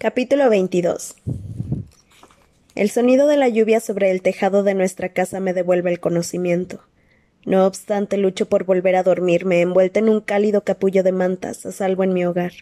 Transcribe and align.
Capítulo 0.00 0.48
22 0.48 1.16
El 2.76 2.88
sonido 2.88 3.26
de 3.26 3.36
la 3.36 3.48
lluvia 3.48 3.80
sobre 3.80 4.12
el 4.12 4.22
tejado 4.22 4.62
de 4.62 4.74
nuestra 4.74 5.08
casa 5.08 5.40
me 5.40 5.52
devuelve 5.52 5.90
el 5.90 5.98
conocimiento. 5.98 6.84
No 7.44 7.66
obstante, 7.66 8.16
lucho 8.16 8.48
por 8.48 8.62
volver 8.62 8.94
a 8.94 9.02
dormirme, 9.02 9.60
envuelta 9.60 9.98
en 9.98 10.08
un 10.08 10.20
cálido 10.20 10.62
capullo 10.62 11.02
de 11.02 11.10
mantas, 11.10 11.66
a 11.66 11.72
salvo 11.72 12.04
en 12.04 12.12
mi 12.12 12.24
hogar. 12.24 12.52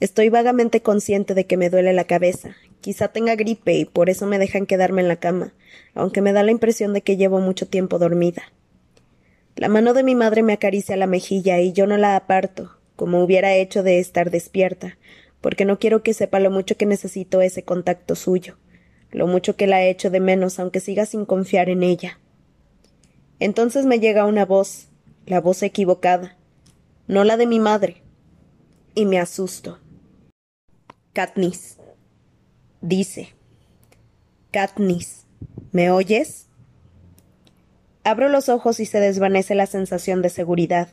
Estoy 0.00 0.30
vagamente 0.30 0.82
consciente 0.82 1.34
de 1.34 1.46
que 1.46 1.56
me 1.56 1.70
duele 1.70 1.92
la 1.92 2.08
cabeza. 2.08 2.56
Quizá 2.80 3.06
tenga 3.06 3.36
gripe 3.36 3.74
y 3.74 3.84
por 3.84 4.10
eso 4.10 4.26
me 4.26 4.40
dejan 4.40 4.66
quedarme 4.66 5.02
en 5.02 5.06
la 5.06 5.20
cama, 5.20 5.54
aunque 5.94 6.22
me 6.22 6.32
da 6.32 6.42
la 6.42 6.50
impresión 6.50 6.92
de 6.92 7.02
que 7.02 7.16
llevo 7.16 7.38
mucho 7.38 7.68
tiempo 7.68 8.00
dormida. 8.00 8.42
La 9.54 9.68
mano 9.68 9.94
de 9.94 10.02
mi 10.02 10.16
madre 10.16 10.42
me 10.42 10.54
acaricia 10.54 10.96
la 10.96 11.06
mejilla 11.06 11.60
y 11.60 11.72
yo 11.72 11.86
no 11.86 11.98
la 11.98 12.16
aparto, 12.16 12.72
como 12.96 13.22
hubiera 13.22 13.54
hecho 13.54 13.84
de 13.84 14.00
estar 14.00 14.32
despierta, 14.32 14.98
porque 15.40 15.64
no 15.64 15.78
quiero 15.78 16.02
que 16.02 16.14
sepa 16.14 16.40
lo 16.40 16.50
mucho 16.50 16.76
que 16.76 16.86
necesito 16.86 17.40
ese 17.40 17.62
contacto 17.62 18.14
suyo, 18.14 18.56
lo 19.10 19.26
mucho 19.26 19.56
que 19.56 19.66
la 19.66 19.82
he 19.82 19.90
hecho 19.90 20.10
de 20.10 20.20
menos, 20.20 20.58
aunque 20.58 20.80
siga 20.80 21.06
sin 21.06 21.24
confiar 21.24 21.68
en 21.68 21.82
ella. 21.82 22.18
Entonces 23.40 23.86
me 23.86 24.00
llega 24.00 24.24
una 24.24 24.44
voz, 24.44 24.88
la 25.26 25.40
voz 25.40 25.62
equivocada, 25.62 26.36
no 27.06 27.24
la 27.24 27.36
de 27.36 27.46
mi 27.46 27.60
madre, 27.60 28.02
y 28.94 29.06
me 29.06 29.18
asusto. 29.18 29.78
Katniss. 31.12 31.78
Dice. 32.80 33.34
Katniss. 34.50 35.24
¿Me 35.72 35.90
oyes? 35.90 36.46
Abro 38.04 38.28
los 38.28 38.48
ojos 38.48 38.80
y 38.80 38.86
se 38.86 39.00
desvanece 39.00 39.54
la 39.54 39.66
sensación 39.66 40.22
de 40.22 40.30
seguridad. 40.30 40.88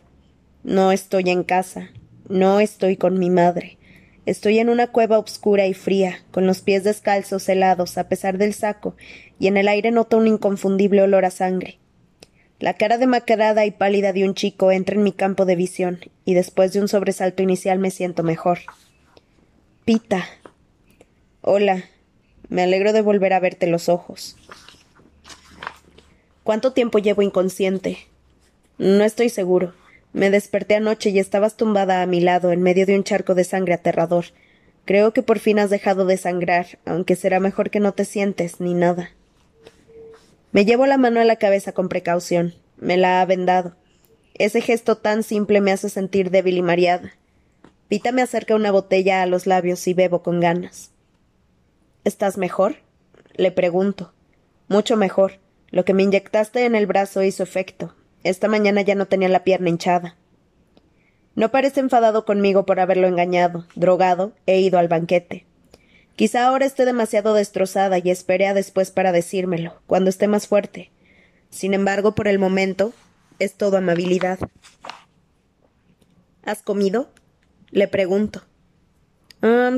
No 0.63 0.91
estoy 0.91 1.29
en 1.29 1.43
casa, 1.43 1.89
no 2.27 2.59
estoy 2.59 2.97
con 2.97 3.19
mi 3.19 3.29
madre, 3.29 3.74
Estoy 4.25 4.57
en 4.57 4.69
una 4.69 4.87
cueva 4.87 5.19
oscura 5.19 5.67
y 5.67 5.73
fría, 5.73 6.19
con 6.31 6.47
los 6.47 6.61
pies 6.61 6.83
descalzos 6.83 7.47
helados 7.47 7.97
a 7.97 8.09
pesar 8.09 8.37
del 8.39 8.53
saco, 8.55 8.95
y 9.37 9.47
en 9.47 9.57
el 9.57 9.67
aire 9.67 9.91
noto 9.91 10.17
un 10.17 10.27
inconfundible 10.27 11.03
olor 11.03 11.25
a 11.25 11.31
sangre. 11.31 11.77
La 12.59 12.73
cara 12.73 12.97
demacrada 12.97 13.65
y 13.65 13.71
pálida 13.71 14.13
de 14.13 14.23
un 14.23 14.33
chico 14.33 14.71
entra 14.71 14.95
en 14.95 15.03
mi 15.03 15.11
campo 15.11 15.45
de 15.45 15.55
visión, 15.55 15.99
y 16.23 16.33
después 16.33 16.73
de 16.73 16.81
un 16.81 16.87
sobresalto 16.87 17.43
inicial 17.43 17.77
me 17.77 17.91
siento 17.91 18.23
mejor. 18.23 18.59
Pita. 19.83 20.25
Hola. 21.41 21.83
Me 22.49 22.63
alegro 22.63 22.93
de 22.93 23.01
volver 23.01 23.33
a 23.33 23.39
verte 23.39 23.67
los 23.67 23.89
ojos. 23.89 24.37
¿Cuánto 26.43 26.73
tiempo 26.73 26.99
llevo 26.99 27.21
inconsciente? 27.21 27.97
No 28.77 29.03
estoy 29.03 29.29
seguro. 29.29 29.73
Me 30.15 30.29
desperté 30.29 30.75
anoche 30.75 31.09
y 31.09 31.19
estabas 31.19 31.57
tumbada 31.57 32.01
a 32.01 32.05
mi 32.05 32.21
lado 32.21 32.53
en 32.53 32.61
medio 32.61 32.85
de 32.85 32.95
un 32.95 33.03
charco 33.03 33.35
de 33.35 33.43
sangre 33.43 33.73
aterrador. 33.73 34.27
Creo 34.85 35.11
que 35.11 35.23
por 35.23 35.39
fin 35.39 35.59
has 35.59 35.69
dejado 35.69 36.05
de 36.05 36.15
sangrar, 36.15 36.79
aunque 36.85 37.17
será 37.17 37.41
mejor 37.41 37.69
que 37.69 37.81
no 37.81 37.93
te 37.93 38.05
sientes 38.05 38.61
ni 38.61 38.73
nada. 38.73 39.09
Me 40.53 40.63
llevo 40.63 40.85
la 40.85 40.95
mano 40.97 41.19
a 41.19 41.25
la 41.25 41.35
cabeza 41.35 41.73
con 41.73 41.89
precaución. 41.89 42.53
Me 42.77 42.95
la 42.95 43.19
ha 43.19 43.25
vendado. 43.25 43.75
Ese 44.35 44.61
gesto 44.61 44.95
tan 44.95 45.21
simple 45.21 45.59
me 45.59 45.73
hace 45.73 45.89
sentir 45.89 46.31
débil 46.31 46.55
y 46.55 46.61
mareada. 46.61 47.11
Pita 47.89 48.13
me 48.13 48.21
acerca 48.21 48.55
una 48.55 48.71
botella 48.71 49.21
a 49.21 49.25
los 49.25 49.45
labios 49.47 49.85
y 49.85 49.93
bebo 49.93 50.23
con 50.23 50.39
ganas. 50.39 50.91
¿Estás 52.05 52.37
mejor? 52.37 52.77
Le 53.33 53.51
pregunto. 53.51 54.13
Mucho 54.69 54.95
mejor. 54.95 55.39
Lo 55.71 55.83
que 55.83 55.93
me 55.93 56.03
inyectaste 56.03 56.63
en 56.63 56.75
el 56.75 56.87
brazo 56.87 57.21
hizo 57.21 57.43
efecto. 57.43 57.93
Esta 58.25 58.47
mañana 58.47 58.81
ya 58.81 58.95
no 58.95 59.05
tenía 59.05 59.29
la 59.29 59.43
pierna 59.43 59.69
hinchada. 59.69 60.17
No 61.35 61.51
parece 61.51 61.79
enfadado 61.79 62.25
conmigo 62.25 62.65
por 62.65 62.79
haberlo 62.79 63.07
engañado, 63.07 63.67
drogado 63.75 64.33
e 64.47 64.59
ido 64.59 64.79
al 64.79 64.87
banquete. 64.87 65.45
Quizá 66.15 66.47
ahora 66.47 66.65
esté 66.65 66.85
demasiado 66.85 67.35
destrozada 67.35 67.99
y 67.99 68.09
espere 68.09 68.47
a 68.47 68.55
después 68.55 68.89
para 68.89 69.11
decírmelo, 69.11 69.79
cuando 69.85 70.09
esté 70.09 70.27
más 70.27 70.47
fuerte. 70.47 70.89
Sin 71.51 71.75
embargo, 71.75 72.15
por 72.15 72.27
el 72.27 72.39
momento, 72.39 72.93
es 73.37 73.53
todo 73.53 73.77
amabilidad. 73.77 74.39
¿Has 76.43 76.63
comido? 76.63 77.11
Le 77.69 77.87
pregunto. 77.87 78.41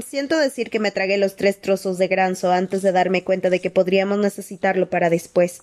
siento 0.06 0.38
decir 0.40 0.70
que 0.70 0.80
me 0.80 0.92
tragué 0.92 1.18
los 1.18 1.36
tres 1.36 1.60
trozos 1.60 1.98
de 1.98 2.08
granzo 2.08 2.50
antes 2.54 2.82
de 2.82 2.94
darme 2.94 3.26
cuenta 3.26 3.50
de 3.50 3.60
que 3.60 3.72
podríamos 3.72 4.20
necesitarlo 4.20 4.90
para 4.90 5.10
después, 5.10 5.60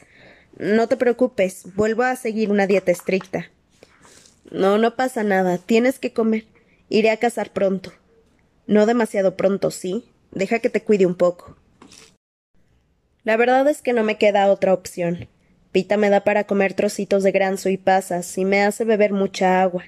no 0.59 0.88
te 0.88 0.97
preocupes, 0.97 1.75
vuelvo 1.75 2.04
a 2.04 2.16
seguir 2.16 2.50
una 2.50 2.66
dieta 2.66 2.92
estricta. 2.92 3.50
No, 4.50 4.78
no 4.78 4.94
pasa 4.94 5.25
nada, 5.25 5.59
tienes 5.59 5.98
que 5.98 6.12
comer. 6.12 6.44
Iré 6.88 7.10
a 7.10 7.16
cazar 7.16 7.53
pronto. 7.53 7.92
No 8.66 8.87
demasiado 8.87 9.37
pronto, 9.37 9.70
¿sí? 9.70 10.04
Deja 10.31 10.60
que 10.60 10.70
te 10.70 10.82
cuide 10.82 11.06
un 11.06 11.16
poco. 11.16 11.56
La 13.25 13.37
verdad 13.37 13.66
es 13.69 13.82
que 13.82 13.92
no 13.92 14.04
me 14.04 14.16
queda 14.16 14.50
otra 14.50 14.75
opción. 14.75 15.28
Pita 15.72 15.97
me 15.97 16.10
da 16.10 16.22
para 16.22 16.44
comer 16.44 16.75
trocitos 16.75 17.22
de 17.25 17.32
granzo 17.32 17.69
y 17.69 17.76
pasas 17.76 18.38
y 18.38 18.44
me 18.44 18.62
hace 18.62 18.84
beber 18.84 19.12
mucha 19.12 19.60
agua. 19.60 19.84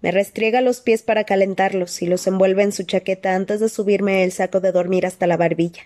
Me 0.00 0.12
restriega 0.12 0.60
los 0.60 0.80
pies 0.80 1.02
para 1.02 1.24
calentarlos 1.24 2.00
y 2.00 2.06
los 2.06 2.26
envuelve 2.26 2.62
en 2.62 2.72
su 2.72 2.84
chaqueta 2.84 3.34
antes 3.34 3.60
de 3.60 3.68
subirme 3.68 4.24
el 4.24 4.32
saco 4.32 4.60
de 4.60 4.72
dormir 4.72 5.04
hasta 5.04 5.26
la 5.26 5.36
barbilla. 5.36 5.82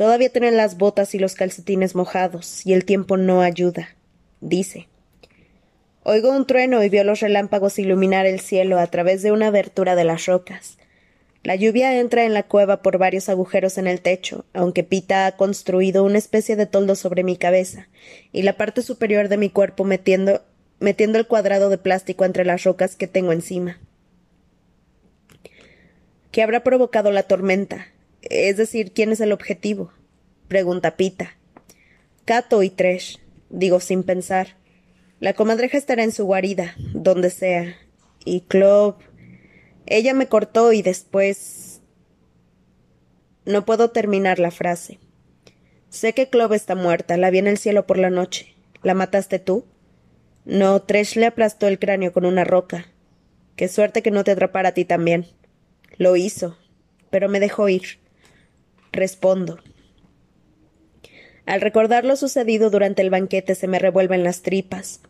Todavía 0.00 0.30
tienen 0.30 0.56
las 0.56 0.78
botas 0.78 1.14
y 1.14 1.18
los 1.18 1.34
calcetines 1.34 1.94
mojados, 1.94 2.64
y 2.64 2.72
el 2.72 2.86
tiempo 2.86 3.18
no 3.18 3.42
ayuda, 3.42 3.90
dice. 4.40 4.88
Oigo 6.04 6.30
un 6.30 6.46
trueno 6.46 6.82
y 6.82 6.88
veo 6.88 7.04
los 7.04 7.20
relámpagos 7.20 7.78
iluminar 7.78 8.24
el 8.24 8.40
cielo 8.40 8.78
a 8.78 8.86
través 8.86 9.20
de 9.20 9.30
una 9.30 9.48
abertura 9.48 9.96
de 9.96 10.04
las 10.04 10.24
rocas. 10.24 10.78
La 11.42 11.54
lluvia 11.54 12.00
entra 12.00 12.24
en 12.24 12.32
la 12.32 12.44
cueva 12.44 12.80
por 12.80 12.96
varios 12.96 13.28
agujeros 13.28 13.76
en 13.76 13.86
el 13.86 14.00
techo, 14.00 14.46
aunque 14.54 14.84
Pita 14.84 15.26
ha 15.26 15.36
construido 15.36 16.02
una 16.02 16.16
especie 16.16 16.56
de 16.56 16.64
toldo 16.64 16.94
sobre 16.94 17.22
mi 17.22 17.36
cabeza 17.36 17.88
y 18.32 18.40
la 18.40 18.56
parte 18.56 18.80
superior 18.80 19.28
de 19.28 19.36
mi 19.36 19.50
cuerpo 19.50 19.84
metiendo, 19.84 20.40
metiendo 20.78 21.18
el 21.18 21.26
cuadrado 21.26 21.68
de 21.68 21.76
plástico 21.76 22.24
entre 22.24 22.46
las 22.46 22.64
rocas 22.64 22.96
que 22.96 23.06
tengo 23.06 23.32
encima. 23.32 23.78
¿Qué 26.30 26.42
habrá 26.42 26.62
provocado 26.62 27.12
la 27.12 27.24
tormenta? 27.24 27.88
Es 28.22 28.56
decir, 28.56 28.92
¿quién 28.92 29.12
es 29.12 29.20
el 29.20 29.32
objetivo? 29.32 29.92
pregunta 30.48 30.96
Pita. 30.96 31.36
Cato 32.24 32.62
y 32.62 32.70
Tresh, 32.70 33.18
digo 33.48 33.80
sin 33.80 34.02
pensar. 34.02 34.56
La 35.20 35.34
comadreja 35.34 35.78
estará 35.78 36.02
en 36.02 36.12
su 36.12 36.24
guarida, 36.24 36.74
donde 36.94 37.30
sea. 37.30 37.76
Y 38.24 38.42
Clove. 38.42 38.96
Ella 39.86 40.14
me 40.14 40.26
cortó 40.26 40.72
y 40.72 40.82
después. 40.82 41.80
No 43.44 43.64
puedo 43.64 43.90
terminar 43.90 44.38
la 44.38 44.50
frase. 44.50 44.98
Sé 45.88 46.12
que 46.12 46.28
Clove 46.28 46.56
está 46.56 46.74
muerta, 46.74 47.16
la 47.16 47.30
vi 47.30 47.38
en 47.38 47.48
el 47.48 47.58
cielo 47.58 47.86
por 47.86 47.98
la 47.98 48.10
noche. 48.10 48.54
¿La 48.82 48.94
mataste 48.94 49.38
tú? 49.38 49.66
No, 50.44 50.82
Tresh 50.82 51.16
le 51.16 51.26
aplastó 51.26 51.68
el 51.68 51.78
cráneo 51.78 52.12
con 52.12 52.24
una 52.24 52.44
roca. 52.44 52.86
Qué 53.56 53.68
suerte 53.68 54.02
que 54.02 54.10
no 54.10 54.24
te 54.24 54.30
atrapara 54.30 54.70
a 54.70 54.74
ti 54.74 54.84
también. 54.84 55.26
Lo 55.98 56.16
hizo, 56.16 56.56
pero 57.10 57.28
me 57.28 57.40
dejó 57.40 57.68
ir. 57.68 57.98
Respondo. 58.92 59.60
Al 61.46 61.60
recordar 61.60 62.04
lo 62.04 62.16
sucedido 62.16 62.70
durante 62.70 63.02
el 63.02 63.10
banquete 63.10 63.54
se 63.54 63.68
me 63.68 63.78
revuelven 63.78 64.24
las 64.24 64.42
tripas. 64.42 65.00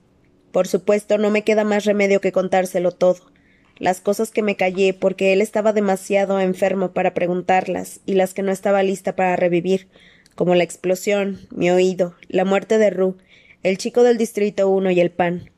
Por 0.52 0.68
supuesto, 0.68 1.16
no 1.16 1.30
me 1.30 1.44
queda 1.44 1.64
más 1.64 1.86
remedio 1.86 2.20
que 2.20 2.30
contárselo 2.32 2.92
todo. 2.92 3.30
Las 3.78 4.02
cosas 4.02 4.30
que 4.30 4.42
me 4.42 4.56
callé 4.56 4.92
porque 4.92 5.32
él 5.32 5.40
estaba 5.40 5.72
demasiado 5.72 6.40
enfermo 6.40 6.92
para 6.92 7.14
preguntarlas 7.14 8.00
y 8.04 8.14
las 8.14 8.34
que 8.34 8.42
no 8.42 8.52
estaba 8.52 8.82
lista 8.82 9.16
para 9.16 9.36
revivir, 9.36 9.88
como 10.34 10.54
la 10.54 10.64
explosión, 10.64 11.40
mi 11.50 11.70
oído, 11.70 12.14
la 12.28 12.44
muerte 12.44 12.76
de 12.76 12.90
Rue, 12.90 13.14
el 13.62 13.78
chico 13.78 14.02
del 14.02 14.18
Distrito 14.18 14.68
1 14.68 14.90
y 14.90 15.00
el 15.00 15.10
pan. 15.10 15.50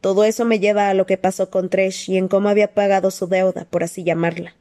Todo 0.00 0.22
eso 0.24 0.44
me 0.44 0.60
lleva 0.60 0.90
a 0.90 0.94
lo 0.94 1.06
que 1.06 1.16
pasó 1.16 1.50
con 1.50 1.70
Tresh 1.70 2.10
y 2.10 2.18
en 2.18 2.28
cómo 2.28 2.48
había 2.48 2.72
pagado 2.72 3.10
su 3.10 3.26
deuda, 3.26 3.66
por 3.68 3.82
así 3.82 4.04
llamarla. 4.04 4.54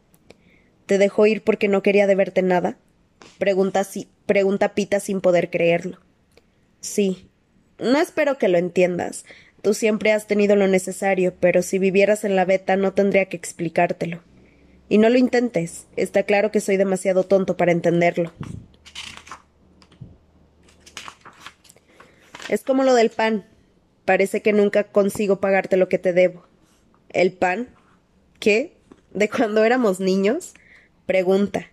¿Te 0.87 0.97
dejó 0.97 1.27
ir 1.27 1.43
porque 1.43 1.67
no 1.67 1.83
quería 1.83 2.07
deberte 2.07 2.41
nada? 2.41 2.77
Pregunta, 3.37 3.83
si, 3.83 4.07
pregunta 4.25 4.73
Pita 4.73 4.99
sin 4.99 5.21
poder 5.21 5.49
creerlo. 5.49 5.99
Sí. 6.79 7.29
No 7.79 7.99
espero 7.99 8.37
que 8.37 8.47
lo 8.47 8.57
entiendas. 8.57 9.25
Tú 9.61 9.73
siempre 9.73 10.11
has 10.11 10.27
tenido 10.27 10.55
lo 10.55 10.67
necesario, 10.67 11.33
pero 11.39 11.61
si 11.61 11.79
vivieras 11.79 12.23
en 12.23 12.35
la 12.35 12.45
beta 12.45 12.75
no 12.75 12.93
tendría 12.93 13.25
que 13.25 13.37
explicártelo. 13.37 14.21
Y 14.89 14.97
no 14.97 15.09
lo 15.09 15.17
intentes. 15.17 15.87
Está 15.95 16.23
claro 16.23 16.51
que 16.51 16.59
soy 16.59 16.77
demasiado 16.77 17.23
tonto 17.23 17.57
para 17.57 17.71
entenderlo. 17.71 18.31
Es 22.49 22.63
como 22.63 22.83
lo 22.83 22.93
del 22.93 23.09
pan. 23.09 23.45
Parece 24.05 24.41
que 24.41 24.53
nunca 24.53 24.83
consigo 24.83 25.39
pagarte 25.39 25.77
lo 25.77 25.87
que 25.87 25.97
te 25.97 26.13
debo. 26.13 26.45
¿El 27.09 27.31
pan? 27.31 27.69
¿Qué? 28.39 28.77
¿De 29.13 29.29
cuando 29.29 29.63
éramos 29.63 29.99
niños? 29.99 30.53
Pregunta. 31.05 31.72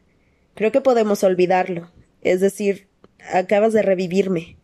Creo 0.55 0.73
que 0.73 0.81
podemos 0.81 1.23
olvidarlo. 1.25 1.91
Es 2.23 2.41
decir, 2.41 2.89
acabas 3.33 3.73
de 3.73 3.83
revivirme. 3.83 4.57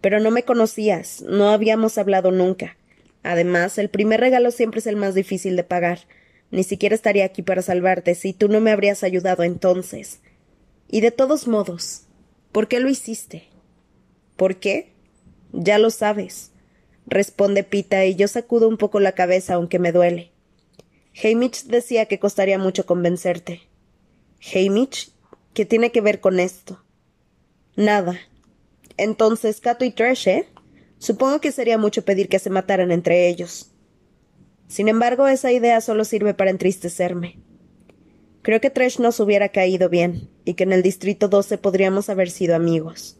Pero 0.00 0.20
no 0.20 0.30
me 0.30 0.44
conocías, 0.44 1.22
no 1.22 1.50
habíamos 1.50 1.98
hablado 1.98 2.30
nunca. 2.30 2.76
Además, 3.22 3.76
el 3.78 3.90
primer 3.90 4.20
regalo 4.20 4.50
siempre 4.50 4.80
es 4.80 4.86
el 4.86 4.96
más 4.96 5.14
difícil 5.14 5.56
de 5.56 5.64
pagar. 5.64 6.00
Ni 6.50 6.64
siquiera 6.64 6.94
estaría 6.94 7.24
aquí 7.24 7.42
para 7.42 7.62
salvarte 7.62 8.14
si 8.14 8.32
tú 8.32 8.48
no 8.48 8.60
me 8.60 8.70
habrías 8.70 9.04
ayudado 9.04 9.42
entonces. 9.42 10.20
Y 10.88 11.02
de 11.02 11.10
todos 11.10 11.46
modos, 11.46 12.06
¿por 12.50 12.66
qué 12.66 12.80
lo 12.80 12.88
hiciste? 12.88 13.44
¿Por 14.36 14.56
qué? 14.56 14.92
Ya 15.52 15.78
lo 15.78 15.90
sabes, 15.90 16.52
responde 17.06 17.62
Pita, 17.62 18.04
y 18.06 18.14
yo 18.14 18.26
sacudo 18.26 18.68
un 18.68 18.76
poco 18.76 19.00
la 19.00 19.12
cabeza 19.12 19.54
aunque 19.54 19.78
me 19.78 19.92
duele. 19.92 20.32
Hamish 21.22 21.64
decía 21.64 22.06
que 22.06 22.18
costaría 22.18 22.58
mucho 22.58 22.86
convencerte. 22.86 23.62
Hamish, 24.54 25.12
¿qué 25.54 25.64
tiene 25.64 25.92
que 25.92 26.00
ver 26.00 26.20
con 26.20 26.40
esto? 26.40 26.82
Nada. 27.76 28.18
Entonces, 28.96 29.60
Cato 29.60 29.84
y 29.84 29.90
Trash, 29.90 30.28
¿eh? 30.28 30.48
Supongo 30.98 31.40
que 31.40 31.52
sería 31.52 31.78
mucho 31.78 32.04
pedir 32.04 32.28
que 32.28 32.38
se 32.38 32.50
mataran 32.50 32.92
entre 32.92 33.28
ellos. 33.28 33.70
Sin 34.68 34.88
embargo, 34.88 35.26
esa 35.26 35.50
idea 35.50 35.80
solo 35.80 36.04
sirve 36.04 36.34
para 36.34 36.50
entristecerme. 36.50 37.40
Creo 38.42 38.60
que 38.60 38.70
Tresh 38.70 39.00
nos 39.00 39.18
hubiera 39.20 39.48
caído 39.48 39.88
bien, 39.88 40.30
y 40.44 40.54
que 40.54 40.64
en 40.64 40.72
el 40.72 40.82
Distrito 40.82 41.28
12 41.28 41.58
podríamos 41.58 42.08
haber 42.08 42.30
sido 42.30 42.54
amigos. 42.54 43.18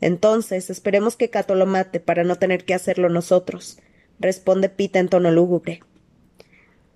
Entonces, 0.00 0.68
esperemos 0.68 1.16
que 1.16 1.30
Cato 1.30 1.54
lo 1.54 1.66
mate 1.66 2.00
para 2.00 2.24
no 2.24 2.36
tener 2.36 2.64
que 2.64 2.74
hacerlo 2.74 3.08
nosotros, 3.08 3.78
responde 4.18 4.68
Pita 4.68 4.98
en 4.98 5.08
tono 5.08 5.30
lúgubre. 5.30 5.80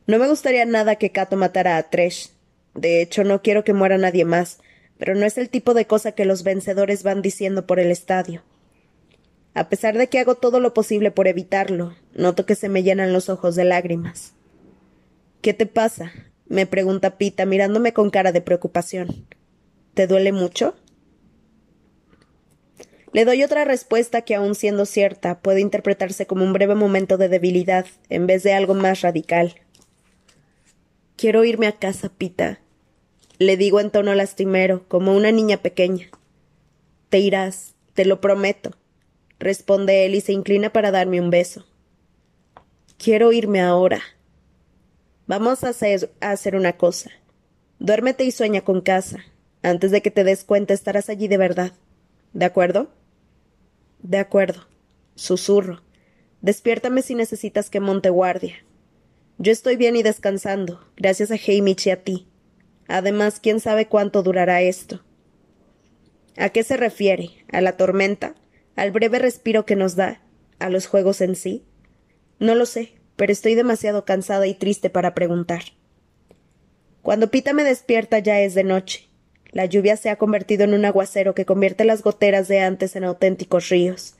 No 0.06 0.18
me 0.18 0.28
gustaría 0.28 0.64
nada 0.64 0.96
que 0.96 1.10
Cato 1.10 1.36
matara 1.36 1.76
a 1.76 1.90
Tresh. 1.90 2.30
De 2.74 3.00
hecho, 3.00 3.24
no 3.24 3.42
quiero 3.42 3.64
que 3.64 3.72
muera 3.72 3.98
nadie 3.98 4.24
más, 4.24 4.58
pero 4.98 5.14
no 5.14 5.26
es 5.26 5.38
el 5.38 5.48
tipo 5.48 5.74
de 5.74 5.86
cosa 5.86 6.12
que 6.12 6.24
los 6.24 6.42
vencedores 6.42 7.02
van 7.02 7.22
diciendo 7.22 7.66
por 7.66 7.80
el 7.80 7.90
estadio. 7.90 8.42
A 9.54 9.68
pesar 9.68 9.96
de 9.96 10.08
que 10.08 10.18
hago 10.18 10.34
todo 10.34 10.60
lo 10.60 10.74
posible 10.74 11.10
por 11.10 11.28
evitarlo, 11.28 11.94
noto 12.14 12.44
que 12.46 12.54
se 12.54 12.68
me 12.68 12.82
llenan 12.82 13.12
los 13.12 13.28
ojos 13.28 13.54
de 13.56 13.64
lágrimas. 13.64 14.34
¿Qué 15.40 15.54
te 15.54 15.66
pasa? 15.66 16.12
me 16.48 16.66
pregunta 16.66 17.18
Pita, 17.18 17.44
mirándome 17.44 17.92
con 17.92 18.10
cara 18.10 18.32
de 18.32 18.40
preocupación. 18.40 19.26
¿Te 19.94 20.06
duele 20.06 20.32
mucho? 20.32 20.76
Le 23.12 23.24
doy 23.24 23.42
otra 23.42 23.64
respuesta 23.64 24.22
que, 24.22 24.34
aun 24.34 24.54
siendo 24.54 24.84
cierta, 24.84 25.40
puede 25.40 25.60
interpretarse 25.60 26.26
como 26.26 26.44
un 26.44 26.52
breve 26.52 26.74
momento 26.74 27.16
de 27.16 27.28
debilidad, 27.28 27.86
en 28.10 28.26
vez 28.26 28.42
de 28.42 28.52
algo 28.52 28.74
más 28.74 29.00
radical. 29.00 29.54
Quiero 31.16 31.44
irme 31.44 31.66
a 31.66 31.72
casa, 31.72 32.10
Pita. 32.10 32.60
Le 33.38 33.56
digo 33.56 33.80
en 33.80 33.90
tono 33.90 34.14
lastimero, 34.14 34.84
como 34.88 35.14
una 35.14 35.32
niña 35.32 35.58
pequeña. 35.58 36.08
Te 37.08 37.18
irás, 37.18 37.74
te 37.94 38.04
lo 38.04 38.20
prometo 38.20 38.72
responde 39.38 40.06
él 40.06 40.14
y 40.14 40.20
se 40.20 40.32
inclina 40.32 40.70
para 40.72 40.90
darme 40.90 41.20
un 41.20 41.30
beso. 41.30 41.66
Quiero 42.98 43.32
irme 43.32 43.60
ahora. 43.60 44.00
Vamos 45.26 45.64
a 45.64 45.70
hacer, 45.70 46.10
a 46.20 46.30
hacer 46.30 46.56
una 46.56 46.76
cosa. 46.76 47.10
Duérmete 47.78 48.24
y 48.24 48.30
sueña 48.30 48.62
con 48.62 48.80
casa. 48.80 49.24
Antes 49.62 49.90
de 49.90 50.00
que 50.00 50.10
te 50.10 50.24
des 50.24 50.44
cuenta 50.44 50.72
estarás 50.72 51.10
allí 51.10 51.28
de 51.28 51.36
verdad. 51.36 51.72
¿De 52.32 52.44
acuerdo? 52.44 52.90
De 54.00 54.18
acuerdo. 54.18 54.66
Susurro. 55.14 55.82
Despiértame 56.40 57.02
si 57.02 57.14
necesitas 57.14 57.70
que 57.70 57.80
monte 57.80 58.08
guardia. 58.10 58.54
Yo 59.38 59.52
estoy 59.52 59.76
bien 59.76 59.96
y 59.96 60.02
descansando, 60.02 60.80
gracias 60.96 61.30
a 61.30 61.34
Hamish 61.34 61.88
y 61.88 61.90
a 61.90 62.02
ti. 62.02 62.26
Además, 62.88 63.40
quién 63.40 63.60
sabe 63.60 63.86
cuánto 63.86 64.22
durará 64.22 64.62
esto. 64.62 65.02
¿A 66.36 66.50
qué 66.50 66.62
se 66.62 66.76
refiere? 66.76 67.30
¿A 67.50 67.60
la 67.60 67.76
tormenta? 67.76 68.34
al 68.76 68.92
breve 68.92 69.18
respiro 69.18 69.64
que 69.64 69.74
nos 69.74 69.96
da, 69.96 70.20
a 70.58 70.68
los 70.68 70.86
juegos 70.86 71.20
en 71.22 71.34
sí? 71.34 71.64
No 72.38 72.54
lo 72.54 72.66
sé, 72.66 72.92
pero 73.16 73.32
estoy 73.32 73.54
demasiado 73.54 74.04
cansada 74.04 74.46
y 74.46 74.54
triste 74.54 74.90
para 74.90 75.14
preguntar. 75.14 75.62
Cuando 77.02 77.30
Pita 77.30 77.54
me 77.54 77.64
despierta 77.64 78.18
ya 78.18 78.40
es 78.40 78.54
de 78.54 78.64
noche. 78.64 79.08
La 79.50 79.64
lluvia 79.64 79.96
se 79.96 80.10
ha 80.10 80.16
convertido 80.16 80.64
en 80.64 80.74
un 80.74 80.84
aguacero 80.84 81.34
que 81.34 81.46
convierte 81.46 81.84
las 81.84 82.02
goteras 82.02 82.46
de 82.48 82.60
antes 82.60 82.94
en 82.94 83.04
auténticos 83.04 83.70
ríos. 83.70 84.16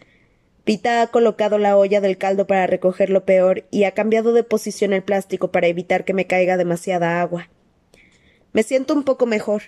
Pita 0.65 1.03
ha 1.03 1.09
colocado 1.09 1.59
la 1.59 1.77
olla 1.77 2.01
del 2.01 2.17
caldo 2.17 2.47
para 2.47 2.67
recoger 2.67 3.11
lo 3.11 3.25
peor 3.25 3.65
y 3.71 3.85
ha 3.85 3.93
cambiado 3.93 4.33
de 4.33 4.43
posición 4.43 4.95
el 4.95 5.03
plástico 5.03 5.53
para 5.53 5.67
evitar 5.67 6.05
que 6.05 6.15
me 6.15 6.27
caiga 6.27 6.57
demasiada 6.57 7.21
agua. 7.21 7.51
Me 8.57 8.63
siento 8.63 8.95
un 8.95 9.03
poco 9.03 9.27
mejor. 9.27 9.65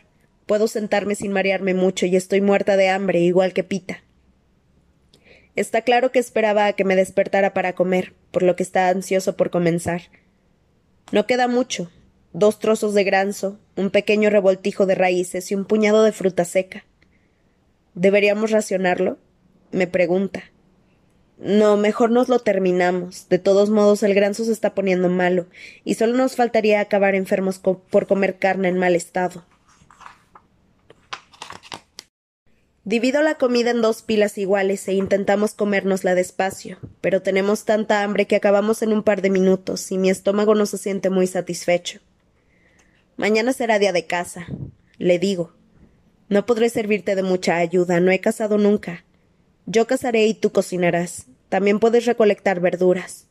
Puedo 0.47 0.67
sentarme 0.67 1.15
sin 1.15 1.31
marearme 1.31 1.75
mucho 1.75 2.07
y 2.07 2.17
estoy 2.17 2.41
muerta 2.41 2.79
de 2.79 2.89
hambre, 2.89 3.21
igual 3.21 3.53
que 3.53 3.63
Pita. 3.63 4.03
Está 5.57 5.83
claro 5.83 6.11
que 6.11 6.19
esperaba 6.19 6.65
a 6.65 6.73
que 6.73 6.85
me 6.85 6.97
despertara 6.97 7.53
para 7.53 7.75
comer, 7.75 8.15
por 8.31 8.43
lo 8.43 8.57
que 8.57 8.63
está 8.63 8.89
ansioso 8.89 9.37
por 9.37 9.51
comenzar. 9.51 10.05
No 11.13 11.27
queda 11.27 11.49
mucho. 11.49 11.91
Dos 12.33 12.61
trozos 12.61 12.95
de 12.95 13.05
granzo, 13.05 13.59
un 13.77 13.91
pequeño 13.91 14.31
revoltijo 14.31 14.87
de 14.87 14.95
raíces 14.95 15.51
y 15.51 15.55
un 15.55 15.67
puñado 15.67 16.03
de 16.03 16.13
fruta 16.13 16.47
seca. 16.47 16.87
¿Deberíamos 17.93 18.53
racionarlo? 18.53 19.19
me 19.71 19.87
pregunta. 19.87 20.45
No, 21.39 21.77
mejor 21.77 22.11
nos 22.11 22.29
lo 22.29 22.41
terminamos. 22.41 23.29
De 23.29 23.39
todos 23.39 23.71
modos, 23.71 24.03
el 24.03 24.15
granzo 24.15 24.45
se 24.45 24.53
está 24.53 24.75
poniendo 24.75 25.09
malo, 25.09 25.47
y 25.85 25.95
solo 25.95 26.17
nos 26.17 26.35
faltaría 26.35 26.81
acabar 26.81 27.15
enfermos 27.15 27.59
por 27.59 28.07
comer 28.07 28.39
carne 28.39 28.69
en 28.69 28.79
mal 28.79 28.97
estado. 28.97 29.45
Divido 32.89 33.21
la 33.21 33.35
comida 33.35 33.71
en 33.71 33.83
dos 33.83 34.01
pilas 34.01 34.39
iguales 34.39 34.89
e 34.89 34.95
intentamos 34.95 35.53
comérnosla 35.53 36.15
despacio, 36.15 36.79
pero 37.03 37.21
tenemos 37.21 37.67
tanta 37.67 38.03
hambre 38.03 38.27
que 38.27 38.35
acabamos 38.35 38.81
en 38.81 38.95
un 38.95 39.03
par 39.03 39.21
de 39.21 39.29
minutos 39.29 39.93
y 39.93 39.99
mi 39.99 40.09
estómago 40.09 40.55
no 40.55 40.65
se 40.65 40.79
siente 40.79 41.11
muy 41.11 41.27
satisfecho. 41.27 42.01
Mañana 43.19 43.53
será 43.53 43.79
día 43.79 43.93
de 43.93 44.07
casa, 44.07 44.47
le 44.97 45.19
digo. 45.19 45.53
No 46.31 46.47
podré 46.47 46.71
servirte 46.71 47.15
de 47.15 47.23
mucha 47.23 47.57
ayuda, 47.57 48.01
no 48.01 48.11
he 48.11 48.21
cazado 48.21 48.57
nunca. 48.57 49.05
Yo 49.71 49.87
cazaré 49.87 50.27
y 50.27 50.33
tú 50.33 50.51
cocinarás. 50.51 51.27
También 51.51 51.79
puedes 51.79 52.07
recolectar 52.07 52.59
verduras. 52.59 53.27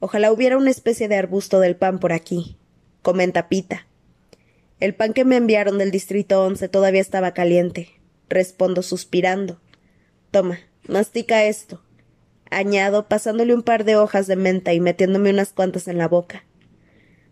Ojalá 0.00 0.32
hubiera 0.32 0.56
una 0.56 0.72
especie 0.72 1.06
de 1.06 1.14
arbusto 1.14 1.60
del 1.60 1.76
pan 1.76 2.00
por 2.00 2.12
aquí, 2.12 2.56
comenta 3.00 3.48
Pita. 3.48 3.86
El 4.80 4.96
pan 4.96 5.12
que 5.12 5.24
me 5.24 5.36
enviaron 5.36 5.78
del 5.78 5.92
distrito 5.92 6.44
once 6.44 6.68
todavía 6.68 7.00
estaba 7.00 7.32
caliente, 7.32 7.90
respondo 8.28 8.82
suspirando. 8.82 9.60
Toma, 10.32 10.58
mastica 10.88 11.44
esto. 11.44 11.80
Añado, 12.50 13.06
pasándole 13.06 13.54
un 13.54 13.62
par 13.62 13.84
de 13.84 13.94
hojas 13.94 14.26
de 14.26 14.34
menta 14.34 14.72
y 14.72 14.80
metiéndome 14.80 15.30
unas 15.30 15.52
cuantas 15.52 15.86
en 15.86 15.96
la 15.96 16.08
boca. 16.08 16.44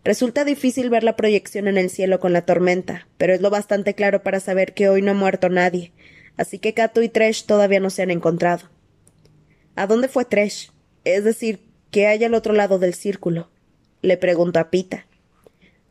Resulta 0.04 0.44
difícil 0.44 0.88
ver 0.88 1.02
la 1.02 1.16
proyección 1.16 1.66
en 1.66 1.78
el 1.78 1.90
cielo 1.90 2.20
con 2.20 2.32
la 2.32 2.46
tormenta, 2.46 3.08
pero 3.18 3.34
es 3.34 3.40
lo 3.40 3.50
bastante 3.50 3.94
claro 3.94 4.22
para 4.22 4.38
saber 4.38 4.72
que 4.72 4.88
hoy 4.88 5.02
no 5.02 5.10
ha 5.10 5.14
muerto 5.14 5.48
nadie, 5.48 5.92
así 6.36 6.58
que 6.58 6.74
Cato 6.74 7.02
y 7.02 7.08
Tresh 7.08 7.46
todavía 7.46 7.80
no 7.80 7.90
se 7.90 8.02
han 8.02 8.10
encontrado. 8.10 8.68
¿A 9.76 9.86
dónde 9.86 10.08
fue 10.08 10.24
Tresh? 10.24 10.72
Es 11.04 11.24
decir, 11.24 11.60
¿qué 11.90 12.06
hay 12.06 12.22
al 12.24 12.34
otro 12.34 12.52
lado 12.52 12.78
del 12.78 12.94
círculo? 12.94 13.50
Le 14.02 14.16
pregunto 14.16 14.58
a 14.58 14.70
Pita. 14.70 15.06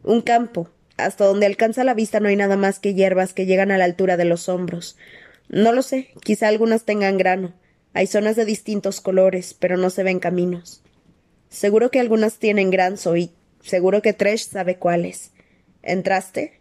Un 0.04 0.22
campo, 0.22 0.70
hasta 0.98 1.26
donde 1.26 1.46
alcanza 1.46 1.84
la 1.84 1.94
vista 1.94 2.20
no 2.20 2.30
hay 2.30 2.36
nada 2.36 2.58
más 2.58 2.80
que 2.80 2.94
hierbas 2.94 3.34
que 3.34 3.46
llegan 3.46 3.72
a 3.72 3.78
la 3.78 3.86
altura 3.86 4.18
de 4.18 4.26
los 4.26 4.50
hombros. 4.50 4.98
No 5.48 5.72
lo 5.72 5.82
sé, 5.82 6.10
quizá 6.24 6.48
algunas 6.48 6.86
tengan 6.86 7.18
grano. 7.18 7.54
Hay 7.94 8.08
zonas 8.08 8.36
de 8.36 8.46
distintos 8.46 9.02
colores, 9.02 9.54
pero 9.54 9.78
no 9.78 9.90
se 9.90 10.04
ven 10.04 10.20
caminos. 10.20 10.84
Seguro 11.50 11.90
que 11.90 12.00
algunas 12.00 12.38
tienen 12.38 12.70
granzo 12.70 13.18
y 13.18 13.32
seguro 13.62 14.02
que 14.02 14.14
Tresh 14.14 14.50
sabe 14.50 14.78
cuáles. 14.78 15.32
¿Entraste? 15.82 16.60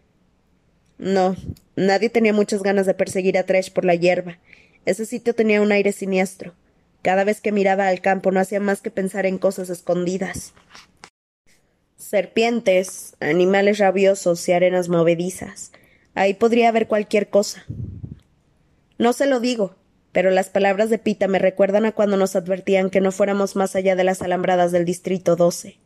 No, 0.97 1.35
nadie 1.85 2.09
tenía 2.09 2.33
muchas 2.33 2.63
ganas 2.63 2.85
de 2.85 2.93
perseguir 2.93 3.37
a 3.37 3.43
Tresh 3.43 3.71
por 3.71 3.85
la 3.85 3.95
hierba. 3.95 4.37
Ese 4.85 5.05
sitio 5.05 5.35
tenía 5.35 5.61
un 5.61 5.71
aire 5.71 5.91
siniestro. 5.91 6.53
Cada 7.01 7.23
vez 7.23 7.41
que 7.41 7.51
miraba 7.51 7.87
al 7.87 8.01
campo 8.01 8.31
no 8.31 8.39
hacía 8.39 8.59
más 8.59 8.81
que 8.81 8.91
pensar 8.91 9.25
en 9.25 9.37
cosas 9.37 9.69
escondidas 9.69 10.53
serpientes, 12.09 13.15
animales 13.19 13.77
rabiosos 13.77 14.47
y 14.49 14.53
arenas 14.53 14.89
movedizas. 14.89 15.71
Ahí 16.15 16.33
podría 16.33 16.69
haber 16.69 16.87
cualquier 16.87 17.29
cosa. 17.29 17.65
No 18.97 19.13
se 19.13 19.27
lo 19.27 19.39
digo, 19.39 19.75
pero 20.11 20.31
las 20.31 20.49
palabras 20.49 20.89
de 20.89 20.97
Pita 20.97 21.27
me 21.27 21.37
recuerdan 21.37 21.85
a 21.85 21.91
cuando 21.91 22.17
nos 22.17 22.35
advertían 22.35 22.89
que 22.89 22.99
no 22.99 23.11
fuéramos 23.11 23.55
más 23.55 23.75
allá 23.75 23.95
de 23.95 24.03
las 24.03 24.23
alambradas 24.23 24.71
del 24.71 24.85
Distrito 24.85 25.35
12. 25.35 25.77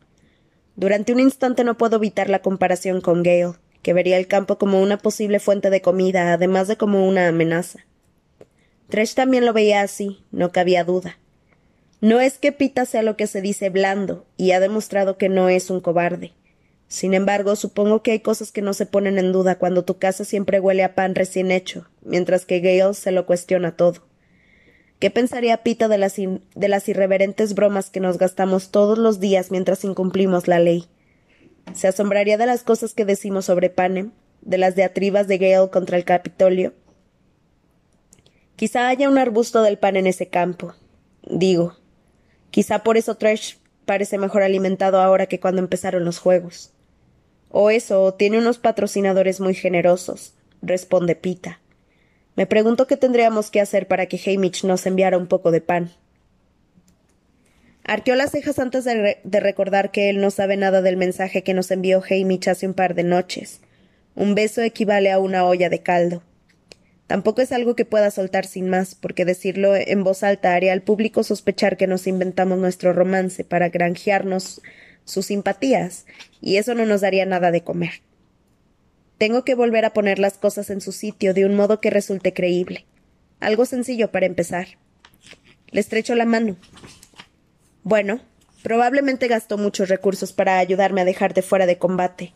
Durante 0.76 1.12
un 1.12 1.20
instante 1.20 1.62
no 1.62 1.76
puedo 1.76 1.96
evitar 1.96 2.30
la 2.30 2.40
comparación 2.40 3.02
con 3.02 3.22
Gale, 3.22 3.54
que 3.84 3.92
vería 3.92 4.16
el 4.16 4.26
campo 4.26 4.58
como 4.58 4.80
una 4.80 4.96
posible 4.98 5.38
fuente 5.38 5.68
de 5.70 5.82
comida, 5.82 6.32
además 6.32 6.66
de 6.66 6.76
como 6.76 7.06
una 7.06 7.28
amenaza. 7.28 7.84
Tresh 8.88 9.14
también 9.14 9.44
lo 9.44 9.52
veía 9.52 9.82
así, 9.82 10.24
no 10.32 10.50
cabía 10.50 10.84
duda. 10.84 11.18
No 12.00 12.18
es 12.18 12.38
que 12.38 12.50
Pita 12.50 12.86
sea 12.86 13.02
lo 13.02 13.16
que 13.16 13.26
se 13.26 13.42
dice 13.42 13.68
blando, 13.68 14.26
y 14.38 14.52
ha 14.52 14.60
demostrado 14.60 15.18
que 15.18 15.28
no 15.28 15.50
es 15.50 15.68
un 15.68 15.80
cobarde. 15.80 16.32
Sin 16.88 17.12
embargo, 17.12 17.56
supongo 17.56 18.02
que 18.02 18.12
hay 18.12 18.20
cosas 18.20 18.52
que 18.52 18.62
no 18.62 18.72
se 18.72 18.86
ponen 18.86 19.18
en 19.18 19.32
duda 19.32 19.58
cuando 19.58 19.84
tu 19.84 19.98
casa 19.98 20.24
siempre 20.24 20.60
huele 20.60 20.82
a 20.82 20.94
pan 20.94 21.14
recién 21.14 21.50
hecho, 21.50 21.86
mientras 22.02 22.46
que 22.46 22.60
Gale 22.60 22.94
se 22.94 23.12
lo 23.12 23.26
cuestiona 23.26 23.76
todo. 23.76 24.06
¿Qué 24.98 25.10
pensaría 25.10 25.62
Pita 25.62 25.88
de 25.88 25.98
las, 25.98 26.16
de 26.16 26.68
las 26.68 26.88
irreverentes 26.88 27.54
bromas 27.54 27.90
que 27.90 28.00
nos 28.00 28.16
gastamos 28.16 28.70
todos 28.70 28.96
los 28.96 29.20
días 29.20 29.50
mientras 29.50 29.84
incumplimos 29.84 30.48
la 30.48 30.58
ley? 30.58 30.86
Se 31.72 31.88
asombraría 31.88 32.36
de 32.36 32.46
las 32.46 32.62
cosas 32.62 32.94
que 32.94 33.04
decimos 33.04 33.46
sobre 33.46 33.70
Panem, 33.70 34.12
de 34.42 34.58
las 34.58 34.76
diatribas 34.76 35.26
de 35.26 35.38
Gale 35.38 35.70
contra 35.70 35.96
el 35.96 36.04
Capitolio. 36.04 36.74
Quizá 38.56 38.88
haya 38.88 39.08
un 39.08 39.18
arbusto 39.18 39.62
del 39.62 39.78
pan 39.78 39.96
en 39.96 40.06
ese 40.06 40.28
campo. 40.28 40.74
Digo. 41.22 41.76
Quizá 42.50 42.84
por 42.84 42.96
eso 42.96 43.16
Trash 43.16 43.54
parece 43.84 44.18
mejor 44.18 44.42
alimentado 44.42 45.00
ahora 45.00 45.26
que 45.26 45.40
cuando 45.40 45.60
empezaron 45.60 46.04
los 46.04 46.18
juegos. 46.18 46.72
O 47.50 47.70
eso, 47.70 48.14
tiene 48.14 48.38
unos 48.38 48.58
patrocinadores 48.58 49.40
muy 49.40 49.54
generosos, 49.54 50.34
responde 50.62 51.16
Pita. 51.16 51.60
Me 52.36 52.46
pregunto 52.46 52.86
qué 52.86 52.96
tendríamos 52.96 53.50
que 53.50 53.60
hacer 53.60 53.86
para 53.86 54.06
que 54.06 54.20
Hamish 54.24 54.64
nos 54.64 54.86
enviara 54.86 55.18
un 55.18 55.28
poco 55.28 55.50
de 55.50 55.60
pan. 55.60 55.92
Arqueó 57.84 58.14
las 58.14 58.30
cejas 58.30 58.58
antes 58.58 58.84
de, 58.84 59.40
recordar 59.40 59.90
que 59.90 60.08
él 60.08 60.20
no 60.20 60.30
sabe 60.30 60.56
nada 60.56 60.80
del 60.80 60.96
mensaje 60.96 61.42
que 61.42 61.52
nos 61.52 61.70
envió 61.70 62.02
Hamish 62.08 62.48
hace 62.48 62.66
un 62.66 62.72
par 62.72 62.94
de 62.94 63.04
noches. 63.04 63.60
Un 64.14 64.34
beso 64.34 64.62
equivale 64.62 65.12
a 65.12 65.18
una 65.18 65.44
olla 65.44 65.68
de 65.68 65.82
caldo. 65.82 66.22
Tampoco 67.06 67.42
es 67.42 67.52
algo 67.52 67.76
que 67.76 67.84
pueda 67.84 68.10
soltar 68.10 68.46
sin 68.46 68.70
más, 68.70 68.94
porque 68.94 69.26
decirlo 69.26 69.76
en 69.76 70.02
voz 70.02 70.22
alta 70.22 70.54
haría 70.54 70.72
al 70.72 70.80
público 70.80 71.22
sospechar 71.22 71.76
que 71.76 71.86
nos 71.86 72.06
inventamos 72.06 72.58
nuestro 72.58 72.94
romance 72.94 73.44
para 73.44 73.68
granjearnos 73.68 74.62
sus 75.04 75.26
simpatías, 75.26 76.06
y 76.40 76.56
eso 76.56 76.74
no 76.74 76.86
nos 76.86 77.02
daría 77.02 77.26
nada 77.26 77.50
de 77.50 77.62
comer. 77.62 78.00
Tengo 79.18 79.44
que 79.44 79.54
volver 79.54 79.84
a 79.84 79.92
poner 79.92 80.18
las 80.18 80.38
cosas 80.38 80.70
en 80.70 80.80
su 80.80 80.92
sitio 80.92 81.34
de 81.34 81.44
un 81.44 81.54
modo 81.54 81.82
que 81.82 81.90
resulte 81.90 82.32
creíble. 82.32 82.86
Algo 83.40 83.66
sencillo 83.66 84.10
para 84.10 84.24
empezar. 84.24 84.68
Le 85.70 85.80
estrecho 85.80 86.14
la 86.14 86.24
mano. 86.24 86.56
Bueno, 87.84 88.20
probablemente 88.62 89.28
gastó 89.28 89.58
muchos 89.58 89.90
recursos 89.90 90.32
para 90.32 90.58
ayudarme 90.58 91.02
a 91.02 91.04
dejarte 91.04 91.42
fuera 91.42 91.66
de 91.66 91.76
combate, 91.76 92.32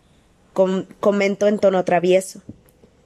comentó 1.00 1.48
en 1.48 1.58
tono 1.58 1.82
travieso. 1.84 2.42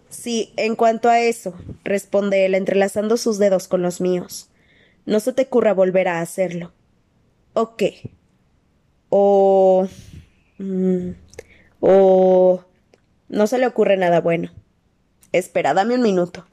Sí, 0.09 0.53
en 0.57 0.75
cuanto 0.75 1.09
a 1.09 1.21
eso, 1.21 1.55
responde 1.85 2.45
él 2.45 2.57
entrelazando 2.57 3.17
sus 3.17 3.39
dedos 3.39 3.69
con 3.69 3.81
los 3.81 4.01
míos. 4.01 4.51
No 5.07 5.21
se 5.21 5.33
te 5.33 5.43
ocurra 5.43 5.73
volver 5.73 6.09
a 6.09 6.21
hacerlo. 6.21 6.73
¿O 7.55 7.77
qué? 7.77 8.11
O. 9.09 9.87
Mm, 10.59 11.11
o. 11.81 12.65
No 13.29 13.47
se 13.47 13.59
le 13.59 13.69
ocurre 13.69 13.97
nada 13.97 14.21
bueno. 14.21 14.51
Espera, 15.31 15.75
dame 15.75 15.95
un 15.95 16.03
minuto. 16.03 16.45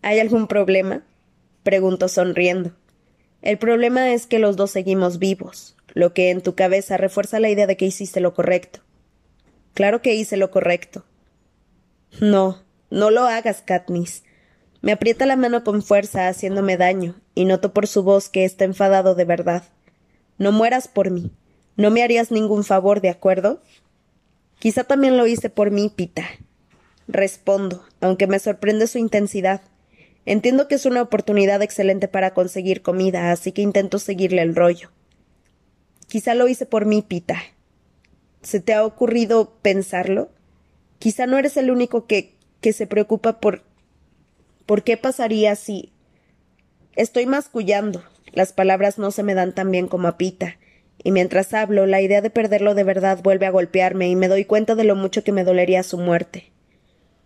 ¿Hay 0.00 0.18
algún 0.18 0.46
problema? 0.46 1.02
preguntó 1.62 2.08
sonriendo. 2.08 2.72
El 3.42 3.58
problema 3.58 4.12
es 4.12 4.26
que 4.26 4.38
los 4.38 4.56
dos 4.56 4.70
seguimos 4.70 5.18
vivos, 5.18 5.76
lo 5.94 6.14
que 6.14 6.30
en 6.30 6.42
tu 6.42 6.54
cabeza 6.54 6.96
refuerza 6.96 7.40
la 7.40 7.50
idea 7.50 7.66
de 7.66 7.76
que 7.76 7.86
hiciste 7.86 8.20
lo 8.20 8.34
correcto. 8.34 8.80
Claro 9.74 10.00
que 10.00 10.14
hice 10.14 10.36
lo 10.36 10.50
correcto. 10.50 11.04
No, 12.20 12.62
no 12.90 13.10
lo 13.10 13.24
hagas, 13.24 13.62
Katniss. 13.62 14.22
Me 14.80 14.92
aprieta 14.92 15.26
la 15.26 15.36
mano 15.36 15.64
con 15.64 15.82
fuerza, 15.82 16.28
haciéndome 16.28 16.76
daño, 16.76 17.16
y 17.34 17.44
noto 17.44 17.72
por 17.72 17.86
su 17.86 18.02
voz 18.02 18.28
que 18.28 18.44
está 18.44 18.64
enfadado 18.64 19.14
de 19.14 19.24
verdad. 19.24 19.64
No 20.38 20.52
mueras 20.52 20.88
por 20.88 21.10
mí. 21.10 21.32
No 21.76 21.90
me 21.90 22.02
harías 22.02 22.30
ningún 22.30 22.64
favor, 22.64 23.00
¿de 23.00 23.08
acuerdo? 23.08 23.62
Quizá 24.58 24.84
también 24.84 25.16
lo 25.16 25.26
hice 25.26 25.50
por 25.50 25.70
mí, 25.70 25.90
Pita. 25.94 26.24
Respondo, 27.08 27.84
aunque 28.00 28.26
me 28.26 28.38
sorprende 28.38 28.86
su 28.86 28.98
intensidad. 28.98 29.62
Entiendo 30.24 30.68
que 30.68 30.76
es 30.76 30.86
una 30.86 31.02
oportunidad 31.02 31.62
excelente 31.62 32.08
para 32.08 32.32
conseguir 32.32 32.82
comida, 32.82 33.32
así 33.32 33.52
que 33.52 33.62
intento 33.62 33.98
seguirle 33.98 34.42
el 34.42 34.54
rollo. 34.54 34.90
Quizá 36.06 36.34
lo 36.34 36.46
hice 36.46 36.66
por 36.66 36.86
mí, 36.86 37.02
Pita. 37.02 37.42
¿Se 38.42 38.60
te 38.60 38.74
ha 38.74 38.84
ocurrido 38.84 39.56
pensarlo? 39.62 40.30
Quizá 40.98 41.26
no 41.26 41.38
eres 41.38 41.56
el 41.56 41.70
único 41.70 42.06
que, 42.06 42.34
que 42.60 42.72
se 42.72 42.86
preocupa 42.86 43.40
por. 43.40 43.62
¿Por 44.66 44.84
qué 44.84 44.96
pasaría 44.96 45.56
si. 45.56 45.92
Estoy 46.94 47.26
mascullando. 47.26 48.04
Las 48.32 48.52
palabras 48.52 48.98
no 48.98 49.10
se 49.10 49.22
me 49.22 49.34
dan 49.34 49.54
tan 49.54 49.70
bien 49.70 49.88
como 49.88 50.06
a 50.06 50.18
Pita. 50.18 50.58
Y 51.02 51.10
mientras 51.10 51.52
hablo, 51.52 51.86
la 51.86 52.00
idea 52.00 52.20
de 52.20 52.30
perderlo 52.30 52.74
de 52.74 52.84
verdad 52.84 53.20
vuelve 53.22 53.46
a 53.46 53.50
golpearme 53.50 54.08
y 54.08 54.16
me 54.16 54.28
doy 54.28 54.44
cuenta 54.44 54.74
de 54.74 54.84
lo 54.84 54.94
mucho 54.94 55.24
que 55.24 55.32
me 55.32 55.44
dolería 55.44 55.82
su 55.82 55.98
muerte. 55.98 56.52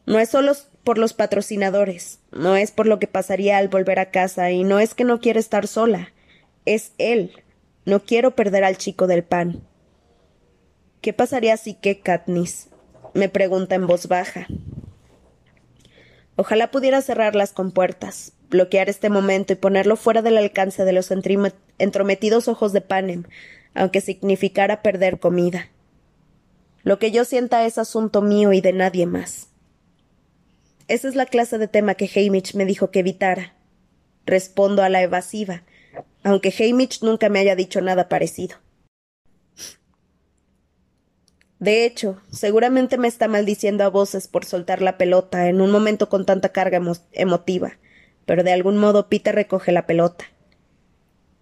No 0.06 0.18
es 0.18 0.30
solo 0.30 0.52
por 0.86 0.98
los 0.98 1.14
patrocinadores, 1.14 2.20
no 2.30 2.54
es 2.54 2.70
por 2.70 2.86
lo 2.86 3.00
que 3.00 3.08
pasaría 3.08 3.58
al 3.58 3.66
volver 3.66 3.98
a 3.98 4.12
casa, 4.12 4.52
y 4.52 4.62
no 4.62 4.78
es 4.78 4.94
que 4.94 5.02
no 5.02 5.18
quiera 5.20 5.40
estar 5.40 5.66
sola, 5.66 6.12
es 6.64 6.92
él. 6.96 7.42
No 7.84 8.04
quiero 8.04 8.36
perder 8.36 8.62
al 8.62 8.76
chico 8.76 9.08
del 9.08 9.24
pan. 9.24 9.64
¿Qué 11.00 11.12
pasaría 11.12 11.56
si 11.56 11.74
que 11.74 11.98
Katniss? 11.98 12.68
me 13.14 13.28
pregunta 13.28 13.74
en 13.74 13.88
voz 13.88 14.06
baja. 14.06 14.46
Ojalá 16.36 16.70
pudiera 16.70 17.02
cerrar 17.02 17.34
las 17.34 17.52
compuertas, 17.52 18.34
bloquear 18.48 18.88
este 18.88 19.10
momento 19.10 19.54
y 19.54 19.56
ponerlo 19.56 19.96
fuera 19.96 20.22
del 20.22 20.36
alcance 20.36 20.84
de 20.84 20.92
los 20.92 21.10
entrometidos 21.78 22.46
ojos 22.46 22.72
de 22.72 22.80
Panem, 22.80 23.24
aunque 23.74 24.00
significara 24.00 24.82
perder 24.82 25.18
comida. 25.18 25.68
Lo 26.84 27.00
que 27.00 27.10
yo 27.10 27.24
sienta 27.24 27.66
es 27.66 27.76
asunto 27.76 28.22
mío 28.22 28.52
y 28.52 28.60
de 28.60 28.72
nadie 28.72 29.06
más. 29.06 29.48
Esa 30.88 31.08
es 31.08 31.16
la 31.16 31.26
clase 31.26 31.58
de 31.58 31.66
tema 31.66 31.94
que 31.94 32.10
Hamish 32.14 32.54
me 32.54 32.64
dijo 32.64 32.90
que 32.90 33.00
evitara. 33.00 33.54
Respondo 34.24 34.82
a 34.82 34.88
la 34.88 35.02
evasiva, 35.02 35.62
aunque 36.22 36.54
Hamish 36.58 37.02
nunca 37.02 37.28
me 37.28 37.40
haya 37.40 37.56
dicho 37.56 37.80
nada 37.80 38.08
parecido. 38.08 38.56
De 41.58 41.86
hecho, 41.86 42.20
seguramente 42.30 42.98
me 42.98 43.08
está 43.08 43.28
maldiciendo 43.28 43.82
a 43.84 43.88
voces 43.88 44.28
por 44.28 44.44
soltar 44.44 44.82
la 44.82 44.98
pelota 44.98 45.48
en 45.48 45.60
un 45.60 45.70
momento 45.70 46.08
con 46.08 46.26
tanta 46.26 46.50
carga 46.50 46.80
emotiva, 47.12 47.78
pero 48.26 48.44
de 48.44 48.52
algún 48.52 48.76
modo 48.76 49.08
Peter 49.08 49.34
recoge 49.34 49.72
la 49.72 49.86
pelota. 49.86 50.26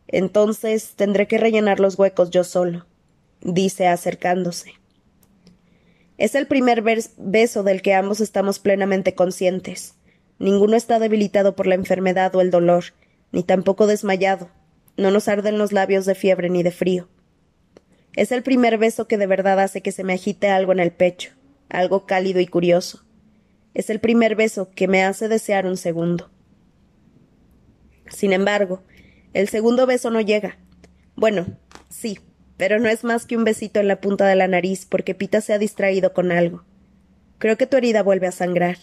Entonces 0.06 0.94
tendré 0.94 1.26
que 1.26 1.38
rellenar 1.38 1.80
los 1.80 1.98
huecos 1.98 2.30
yo 2.30 2.44
solo, 2.44 2.86
dice 3.40 3.88
acercándose. 3.88 4.74
Es 6.16 6.34
el 6.34 6.46
primer 6.46 6.82
beso 6.82 7.62
del 7.62 7.82
que 7.82 7.94
ambos 7.94 8.20
estamos 8.20 8.58
plenamente 8.58 9.14
conscientes. 9.14 9.94
Ninguno 10.38 10.76
está 10.76 10.98
debilitado 10.98 11.56
por 11.56 11.66
la 11.66 11.74
enfermedad 11.74 12.34
o 12.34 12.40
el 12.40 12.50
dolor, 12.50 12.84
ni 13.32 13.42
tampoco 13.42 13.86
desmayado. 13.86 14.48
No 14.96 15.10
nos 15.10 15.26
arden 15.26 15.58
los 15.58 15.72
labios 15.72 16.06
de 16.06 16.14
fiebre 16.14 16.50
ni 16.50 16.62
de 16.62 16.70
frío. 16.70 17.08
Es 18.14 18.30
el 18.30 18.44
primer 18.44 18.78
beso 18.78 19.08
que 19.08 19.18
de 19.18 19.26
verdad 19.26 19.58
hace 19.58 19.80
que 19.80 19.90
se 19.90 20.04
me 20.04 20.12
agite 20.12 20.48
algo 20.48 20.70
en 20.70 20.78
el 20.78 20.92
pecho, 20.92 21.32
algo 21.68 22.06
cálido 22.06 22.38
y 22.38 22.46
curioso. 22.46 23.04
Es 23.74 23.90
el 23.90 23.98
primer 23.98 24.36
beso 24.36 24.70
que 24.70 24.86
me 24.86 25.02
hace 25.02 25.28
desear 25.28 25.66
un 25.66 25.76
segundo. 25.76 26.30
Sin 28.08 28.32
embargo, 28.32 28.82
el 29.32 29.48
segundo 29.48 29.84
beso 29.86 30.10
no 30.10 30.20
llega. 30.20 30.58
Bueno, 31.16 31.46
sí, 31.88 32.20
pero 32.56 32.78
no 32.78 32.88
es 32.88 33.04
más 33.04 33.26
que 33.26 33.36
un 33.36 33.44
besito 33.44 33.80
en 33.80 33.88
la 33.88 34.00
punta 34.00 34.26
de 34.26 34.36
la 34.36 34.48
nariz 34.48 34.86
porque 34.86 35.14
Pita 35.14 35.40
se 35.40 35.52
ha 35.52 35.58
distraído 35.58 36.12
con 36.12 36.32
algo. 36.32 36.64
Creo 37.38 37.56
que 37.56 37.66
tu 37.66 37.76
herida 37.76 38.02
vuelve 38.02 38.26
a 38.26 38.32
sangrar. 38.32 38.78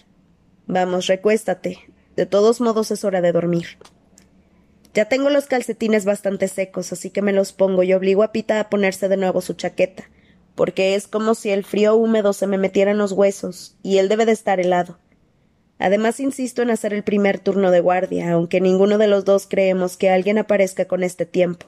Vamos, 0.68 1.08
recuéstate. 1.08 1.80
De 2.16 2.26
todos 2.26 2.62
modos 2.62 2.92
es 2.92 3.04
hora 3.04 3.22
de 3.22 3.32
dormir. 3.32 3.78
Ya 4.94 5.06
tengo 5.06 5.30
los 5.30 5.46
calcetines 5.46 6.04
bastante 6.04 6.50
secos, 6.50 6.92
así 6.92 7.10
que 7.10 7.22
me 7.22 7.32
los 7.32 7.54
pongo 7.54 7.84
y 7.84 7.94
obligo 7.94 8.24
a 8.24 8.34
Pita 8.34 8.60
a 8.60 8.70
ponerse 8.70 9.08
de 9.08 9.16
nuevo 9.16 9.40
su 9.40 9.54
chaqueta, 9.54 10.10
porque 10.54 10.96
es 10.96 11.08
como 11.08 11.34
si 11.34 11.50
el 11.50 11.64
frío 11.64 11.96
húmedo 11.96 12.34
se 12.34 12.46
me 12.46 12.58
metiera 12.58 12.92
en 12.92 12.98
los 12.98 13.14
huesos, 13.14 13.78
y 13.84 14.00
él 14.00 14.10
debe 14.10 14.26
de 14.26 14.34
estar 14.34 14.60
helado. 14.60 15.00
Además 15.80 16.20
insisto 16.20 16.62
en 16.62 16.72
hacer 16.72 16.94
el 16.94 17.04
primer 17.04 17.40
turno 17.40 17.72
de 17.72 17.80
guardia, 17.80 18.34
aunque 18.34 18.60
ninguno 18.60 18.98
de 18.98 19.08
los 19.08 19.24
dos 19.24 19.48
creemos 19.48 19.96
que 19.96 20.10
alguien 20.10 20.38
aparezca 20.38 20.86
con 20.86 21.04
este 21.04 21.26
tiempo. 21.26 21.68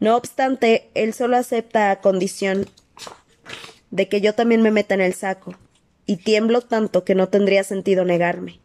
No 0.00 0.16
obstante, 0.16 0.90
él 0.94 1.12
solo 1.12 1.36
acepta 1.36 1.90
a 1.90 2.00
condición 2.00 2.66
de 3.90 4.08
que 4.08 4.20
yo 4.20 4.34
también 4.34 4.62
me 4.62 4.70
meta 4.70 4.94
en 4.94 5.02
el 5.02 5.14
saco, 5.14 5.54
y 6.06 6.16
tiemblo 6.16 6.62
tanto 6.62 7.04
que 7.04 7.14
no 7.14 7.28
tendría 7.28 7.64
sentido 7.64 8.04
negarme. 8.04 8.60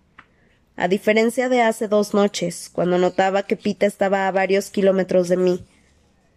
A 0.78 0.88
diferencia 0.88 1.50
de 1.50 1.62
hace 1.62 1.88
dos 1.88 2.14
noches, 2.14 2.70
cuando 2.72 2.98
notaba 2.98 3.44
que 3.44 3.58
Pita 3.58 3.86
estaba 3.86 4.28
a 4.28 4.32
varios 4.32 4.70
kilómetros 4.70 5.28
de 5.28 5.38
mí, 5.38 5.66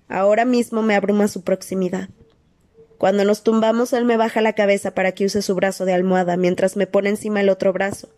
ahora 0.09 0.45
mismo 0.45 0.83
me 0.83 0.95
abruma 0.95 1.29
su 1.29 1.43
proximidad. 1.43 2.09
Cuando 2.99 3.25
nos 3.25 3.45
tumbamos, 3.45 3.93
él 3.93 4.05
me 4.05 4.17
baja 4.17 4.41
la 4.41 4.55
cabeza 4.55 4.93
para 4.93 5.13
que 5.13 5.25
use 5.25 5.43
su 5.43 5.55
brazo 5.55 5.85
de 5.85 5.93
almohada, 5.93 6.37
mientras 6.37 6.77
me 6.77 6.89
pone 6.89 7.11
encima 7.11 7.41
el 7.41 7.51
otro 7.51 7.73
brazo, 7.73 8.09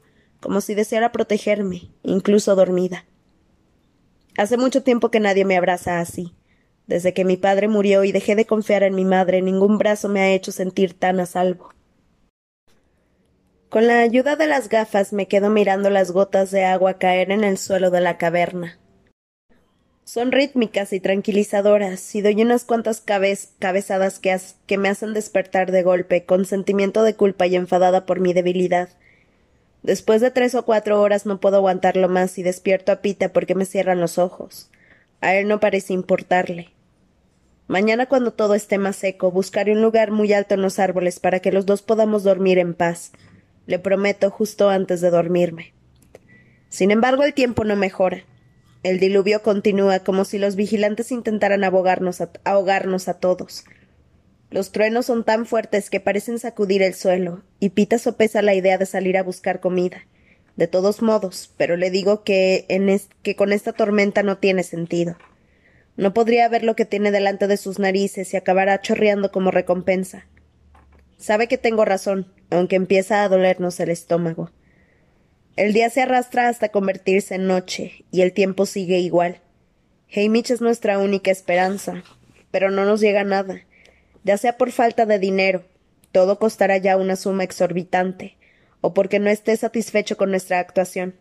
como 0.40 0.62
si 0.62 0.74
deseara 0.74 1.12
protegerme, 1.12 1.90
incluso 2.02 2.54
dormida. 2.54 3.04
Hace 4.38 4.56
mucho 4.56 4.82
tiempo 4.82 5.10
que 5.10 5.20
nadie 5.20 5.44
me 5.44 5.58
abraza 5.58 6.00
así. 6.00 6.34
Desde 6.90 7.14
que 7.14 7.24
mi 7.24 7.36
padre 7.36 7.68
murió 7.68 8.02
y 8.02 8.10
dejé 8.10 8.34
de 8.34 8.46
confiar 8.46 8.82
en 8.82 8.96
mi 8.96 9.04
madre, 9.04 9.42
ningún 9.42 9.78
brazo 9.78 10.08
me 10.08 10.22
ha 10.22 10.32
hecho 10.32 10.50
sentir 10.50 10.92
tan 10.92 11.20
a 11.20 11.26
salvo. 11.26 11.72
Con 13.68 13.86
la 13.86 14.00
ayuda 14.00 14.34
de 14.34 14.48
las 14.48 14.68
gafas 14.68 15.12
me 15.12 15.28
quedo 15.28 15.50
mirando 15.50 15.88
las 15.88 16.10
gotas 16.10 16.50
de 16.50 16.64
agua 16.64 16.94
caer 16.94 17.30
en 17.30 17.44
el 17.44 17.58
suelo 17.58 17.92
de 17.92 18.00
la 18.00 18.18
caverna. 18.18 18.80
Son 20.02 20.32
rítmicas 20.32 20.92
y 20.92 20.98
tranquilizadoras, 20.98 22.12
y 22.16 22.22
doy 22.22 22.42
unas 22.42 22.64
cuantas 22.64 23.00
cabezadas 23.00 24.18
que, 24.18 24.36
que 24.66 24.76
me 24.76 24.88
hacen 24.88 25.14
despertar 25.14 25.70
de 25.70 25.84
golpe, 25.84 26.24
con 26.24 26.44
sentimiento 26.44 27.04
de 27.04 27.14
culpa 27.14 27.46
y 27.46 27.54
enfadada 27.54 28.04
por 28.04 28.18
mi 28.18 28.32
debilidad. 28.32 28.88
Después 29.84 30.20
de 30.20 30.32
tres 30.32 30.56
o 30.56 30.64
cuatro 30.64 31.00
horas 31.00 31.24
no 31.24 31.38
puedo 31.38 31.58
aguantarlo 31.58 32.08
más 32.08 32.36
y 32.36 32.42
despierto 32.42 32.90
a 32.90 32.96
Pita 32.96 33.32
porque 33.32 33.54
me 33.54 33.64
cierran 33.64 34.00
los 34.00 34.18
ojos. 34.18 34.72
A 35.20 35.36
él 35.36 35.46
no 35.46 35.60
parece 35.60 35.92
importarle. 35.92 36.72
Mañana 37.70 38.06
cuando 38.06 38.32
todo 38.32 38.56
esté 38.56 38.78
más 38.78 38.96
seco, 38.96 39.30
buscaré 39.30 39.70
un 39.70 39.80
lugar 39.80 40.10
muy 40.10 40.32
alto 40.32 40.54
en 40.54 40.60
los 40.60 40.80
árboles 40.80 41.20
para 41.20 41.38
que 41.38 41.52
los 41.52 41.66
dos 41.66 41.82
podamos 41.82 42.24
dormir 42.24 42.58
en 42.58 42.74
paz. 42.74 43.12
Le 43.68 43.78
prometo 43.78 44.28
justo 44.28 44.70
antes 44.70 45.00
de 45.00 45.10
dormirme. 45.10 45.72
Sin 46.68 46.90
embargo, 46.90 47.22
el 47.22 47.32
tiempo 47.32 47.62
no 47.62 47.76
mejora. 47.76 48.24
El 48.82 48.98
diluvio 48.98 49.42
continúa 49.42 50.00
como 50.00 50.24
si 50.24 50.36
los 50.36 50.56
vigilantes 50.56 51.12
intentaran 51.12 51.62
ahogarnos 51.62 52.20
a, 52.20 52.30
ahogarnos 52.42 53.06
a 53.06 53.20
todos. 53.20 53.64
Los 54.50 54.72
truenos 54.72 55.06
son 55.06 55.22
tan 55.22 55.46
fuertes 55.46 55.90
que 55.90 56.00
parecen 56.00 56.40
sacudir 56.40 56.82
el 56.82 56.94
suelo, 56.94 57.44
y 57.60 57.68
Pita 57.68 57.98
sopesa 57.98 58.42
la 58.42 58.54
idea 58.54 58.78
de 58.78 58.86
salir 58.86 59.16
a 59.16 59.22
buscar 59.22 59.60
comida. 59.60 60.08
De 60.56 60.66
todos 60.66 61.02
modos, 61.02 61.54
pero 61.56 61.76
le 61.76 61.92
digo 61.92 62.24
que, 62.24 62.66
en 62.68 63.00
que 63.22 63.36
con 63.36 63.52
esta 63.52 63.72
tormenta 63.72 64.24
no 64.24 64.38
tiene 64.38 64.64
sentido. 64.64 65.14
No 66.00 66.14
podría 66.14 66.48
ver 66.48 66.64
lo 66.64 66.76
que 66.76 66.86
tiene 66.86 67.10
delante 67.10 67.46
de 67.46 67.58
sus 67.58 67.78
narices 67.78 68.32
y 68.32 68.38
acabará 68.38 68.80
chorreando 68.80 69.30
como 69.30 69.50
recompensa. 69.50 70.24
Sabe 71.18 71.46
que 71.46 71.58
tengo 71.58 71.84
razón, 71.84 72.32
aunque 72.48 72.76
empieza 72.76 73.22
a 73.22 73.28
dolernos 73.28 73.78
el 73.80 73.90
estómago. 73.90 74.50
El 75.56 75.74
día 75.74 75.90
se 75.90 76.00
arrastra 76.00 76.48
hasta 76.48 76.70
convertirse 76.70 77.34
en 77.34 77.46
noche, 77.46 78.06
y 78.10 78.22
el 78.22 78.32
tiempo 78.32 78.64
sigue 78.64 78.98
igual. 78.98 79.42
Hamish 80.16 80.52
es 80.52 80.62
nuestra 80.62 80.98
única 80.98 81.30
esperanza, 81.30 82.02
pero 82.50 82.70
no 82.70 82.86
nos 82.86 83.02
llega 83.02 83.22
nada, 83.22 83.60
ya 84.24 84.38
sea 84.38 84.56
por 84.56 84.72
falta 84.72 85.04
de 85.04 85.18
dinero, 85.18 85.66
todo 86.12 86.38
costará 86.38 86.78
ya 86.78 86.96
una 86.96 87.14
suma 87.14 87.44
exorbitante, 87.44 88.38
o 88.80 88.94
porque 88.94 89.18
no 89.18 89.28
esté 89.28 89.54
satisfecho 89.54 90.16
con 90.16 90.30
nuestra 90.30 90.60
actuación. 90.60 91.14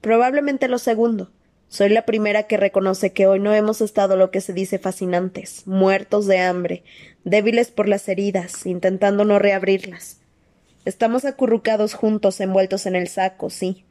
Probablemente 0.00 0.68
lo 0.68 0.78
segundo. 0.78 1.32
Soy 1.68 1.88
la 1.88 2.06
primera 2.06 2.44
que 2.44 2.56
reconoce 2.56 3.12
que 3.12 3.26
hoy 3.26 3.40
no 3.40 3.52
hemos 3.52 3.80
estado 3.80 4.16
lo 4.16 4.30
que 4.30 4.40
se 4.40 4.52
dice 4.52 4.78
fascinantes, 4.78 5.66
muertos 5.66 6.26
de 6.26 6.38
hambre, 6.38 6.84
débiles 7.24 7.70
por 7.70 7.88
las 7.88 8.08
heridas, 8.08 8.66
intentando 8.66 9.24
no 9.24 9.38
reabrirlas. 9.38 10.20
Estamos 10.84 11.24
acurrucados 11.24 11.94
juntos, 11.94 12.40
envueltos 12.40 12.86
en 12.86 12.94
el 12.94 13.08
saco, 13.08 13.50
sí. 13.50 13.84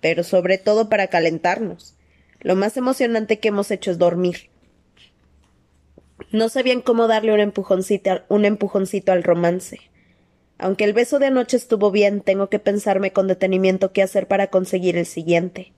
Pero 0.00 0.24
sobre 0.24 0.56
todo 0.56 0.88
para 0.88 1.08
calentarnos. 1.08 1.96
Lo 2.40 2.56
más 2.56 2.76
emocionante 2.78 3.38
que 3.38 3.48
hemos 3.48 3.70
hecho 3.70 3.90
es 3.90 3.98
dormir. 3.98 4.48
No 6.32 6.48
sabían 6.48 6.80
cómo 6.80 7.08
darle 7.08 7.34
un 7.34 7.40
empujoncito, 7.40 8.22
un 8.28 8.46
empujoncito 8.46 9.12
al 9.12 9.22
romance. 9.22 9.80
Aunque 10.58 10.84
el 10.84 10.94
beso 10.94 11.18
de 11.18 11.26
anoche 11.26 11.58
estuvo 11.58 11.90
bien, 11.90 12.22
tengo 12.22 12.48
que 12.48 12.58
pensarme 12.58 13.12
con 13.12 13.28
detenimiento 13.28 13.92
qué 13.92 14.02
hacer 14.02 14.26
para 14.26 14.46
conseguir 14.46 14.96
el 14.96 15.04
siguiente. 15.04 15.74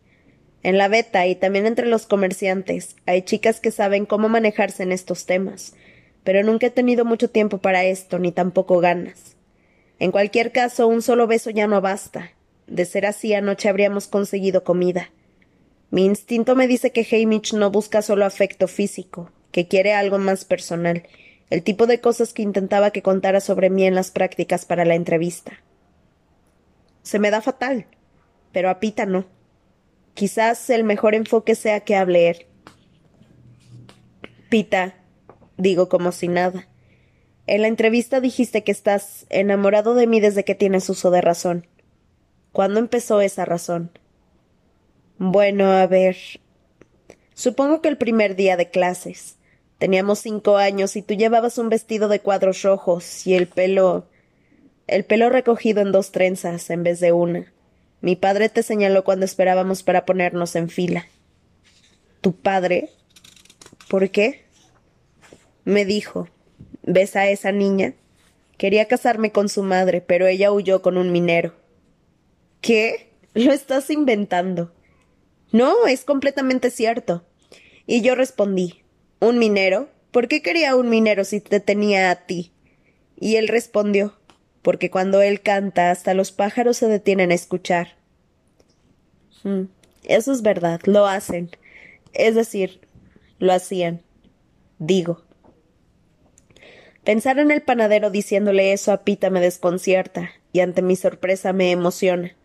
En 0.63 0.77
la 0.77 0.89
beta 0.89 1.27
y 1.27 1.35
también 1.35 1.67
entre 1.67 1.87
los 1.87 2.07
comerciantes 2.07 2.97
hay 3.07 3.23
chicas 3.23 3.61
que 3.61 3.71
saben 3.71 4.07
cómo 4.07 4.29
manejarse 4.29 4.83
en 4.83 4.93
estos 4.93 5.27
temas, 5.27 5.75
pero 6.25 6.43
nunca 6.43 6.67
he 6.67 6.71
tenido 6.71 7.05
mucho 7.05 7.31
tiempo 7.31 7.59
para 7.59 7.85
esto, 7.85 8.19
ni 8.19 8.33
tampoco 8.33 8.81
ganas. 8.81 9.37
En 9.99 10.13
cualquier 10.13 10.53
caso, 10.53 10.87
un 10.87 11.03
solo 11.03 11.27
beso 11.27 11.51
ya 11.51 11.67
no 11.67 11.81
basta. 11.81 12.33
De 12.67 12.85
ser 12.85 13.07
así, 13.07 13.35
anoche 13.35 13.69
habríamos 13.69 14.09
conseguido 14.09 14.63
comida. 14.63 15.11
Mi 15.91 16.05
instinto 16.05 16.55
me 16.55 16.69
dice 16.69 16.93
que 16.93 17.07
Hamish 17.11 17.55
no 17.55 17.71
busca 17.71 18.03
solo 18.03 18.27
afecto 18.27 18.69
físico, 18.69 19.31
que 19.53 19.69
quiere 19.69 19.95
algo 19.95 20.19
más 20.19 20.45
personal, 20.45 21.05
el 21.51 21.63
tipo 21.63 21.87
de 21.87 22.01
cosas 22.01 22.35
que 22.35 22.43
intentaba 22.43 22.91
que 22.91 23.03
contara 23.03 23.41
sobre 23.41 23.71
mí 23.71 23.85
en 23.85 23.95
las 23.95 24.11
prácticas 24.11 24.67
para 24.67 24.85
la 24.85 24.97
entrevista. 24.97 25.63
Se 27.03 27.19
me 27.19 27.31
da 27.31 27.41
fatal, 27.41 27.87
pero 28.53 28.69
a 28.69 28.81
Pita 28.81 29.07
no. 29.07 29.25
Quizás 30.19 30.69
el 30.71 30.83
mejor 30.83 31.15
enfoque 31.15 31.55
sea 31.55 31.79
que 31.79 31.95
hable 31.95 32.31
él. 32.31 32.47
Pita, 34.51 34.97
digo 35.57 35.89
como 35.89 36.11
si 36.11 36.27
nada. 36.27 36.67
En 37.47 37.63
la 37.63 37.69
entrevista 37.69 38.21
dijiste 38.21 38.65
que 38.65 38.73
estás 38.73 39.27
enamorado 39.31 39.95
de 39.95 40.09
mí 40.09 40.19
desde 40.19 40.45
que 40.45 40.57
tienes 40.57 40.91
uso 40.91 41.13
de 41.13 41.21
razón. 41.21 41.69
¿Cuándo 42.51 42.81
empezó 42.81 43.21
esa 43.21 43.45
razón? 43.45 43.93
Bueno, 45.19 45.71
a 45.71 45.87
ver. 45.87 46.17
Supongo 47.35 47.81
que 47.81 47.89
el 47.89 47.97
primer 47.97 48.35
día 48.35 48.57
de 48.57 48.71
clases. 48.71 49.37
Teníamos 49.79 50.19
cinco 50.19 50.57
años 50.57 50.97
y 50.97 51.03
tú 51.03 51.15
llevabas 51.15 51.59
un 51.59 51.69
vestido 51.69 52.09
de 52.09 52.19
cuadros 52.19 52.63
rojos 52.63 53.25
y 53.25 53.35
el 53.35 53.47
pelo. 53.47 54.09
el 54.89 55.05
pelo 55.05 55.31
recogido 55.31 55.81
en 55.81 55.93
dos 55.93 56.11
trenzas 56.11 56.71
en 56.71 56.83
vez 56.83 56.99
de 56.99 57.13
una. 57.13 57.53
Mi 58.01 58.17
padre 58.17 58.49
te 58.49 58.63
señaló 58.63 59.05
cuando 59.05 59.25
esperábamos 59.25 59.83
para 59.83 60.05
ponernos 60.05 60.55
en 60.57 60.69
fila. 60.69 61.07
¿Tu 62.21 62.35
padre? 62.35 62.91
¿Por 63.89 64.11
qué? 64.11 64.45
Me 65.65 65.85
dijo, 65.85 66.29
¿Ves 66.91 67.17
a 67.17 67.29
esa 67.29 67.53
niña? 67.53 67.93
Quería 68.57 68.89
casarme 68.89 69.31
con 69.31 69.51
su 69.51 69.63
madre, 69.63 70.01
pero 70.01 70.27
ella 70.27 70.51
huyó 70.51 70.81
con 70.81 70.97
un 70.97 71.13
minero. 71.13 71.55
¿Qué? 72.63 73.11
Lo 73.35 73.53
estás 73.53 73.91
inventando. 73.91 74.73
No, 75.53 75.87
es 75.87 76.05
completamente 76.05 76.71
cierto. 76.71 77.25
Y 77.87 78.01
yo 78.01 78.15
respondí 78.15 78.83
¿Un 79.21 79.39
minero? 79.39 79.91
¿Por 80.11 80.29
qué 80.29 80.43
quería 80.43 80.77
un 80.77 80.89
minero 80.89 81.25
si 81.25 81.41
te 81.41 81.61
tenía 81.61 82.11
a 82.11 82.27
ti? 82.27 82.53
Y 83.21 83.37
él 83.37 83.49
respondió 83.49 84.18
porque 84.63 84.91
cuando 84.91 85.23
él 85.23 85.41
canta 85.41 85.91
hasta 85.91 86.15
los 86.15 86.33
pájaros 86.33 86.77
se 86.77 86.89
detienen 86.89 87.31
a 87.31 87.35
escuchar. 87.35 87.97
Hmm, 89.43 89.65
eso 90.05 90.33
es 90.33 90.43
verdad, 90.43 90.81
lo 90.85 91.07
hacen. 91.07 91.51
Es 92.13 92.35
decir, 92.35 92.81
lo 93.39 93.53
hacían. 93.53 94.03
Digo. 94.79 95.23
Pensar 97.05 97.39
en 97.39 97.51
el 97.51 97.63
panadero 97.63 98.11
diciéndole 98.11 98.73
eso 98.73 98.93
a 98.93 99.03
Pita 99.03 99.31
me 99.31 99.41
desconcierta, 99.41 100.31
y 100.53 100.61
ante 100.61 100.83
mi 100.83 100.97
sorpresa 100.97 101.53
me 101.53 101.71
emociona. 101.71 102.37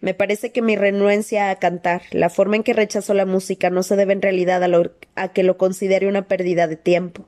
Me 0.00 0.14
parece 0.14 0.52
que 0.52 0.62
mi 0.62 0.76
renuencia 0.76 1.50
a 1.50 1.56
cantar, 1.56 2.02
la 2.12 2.30
forma 2.30 2.56
en 2.56 2.62
que 2.62 2.72
rechazo 2.72 3.12
la 3.12 3.26
música, 3.26 3.70
no 3.70 3.82
se 3.82 3.96
debe 3.96 4.12
en 4.12 4.22
realidad 4.22 4.62
a, 4.62 4.90
a 5.14 5.32
que 5.32 5.42
lo 5.42 5.58
considere 5.58 6.08
una 6.08 6.28
pérdida 6.28 6.66
de 6.66 6.76
tiempo. 6.76 7.26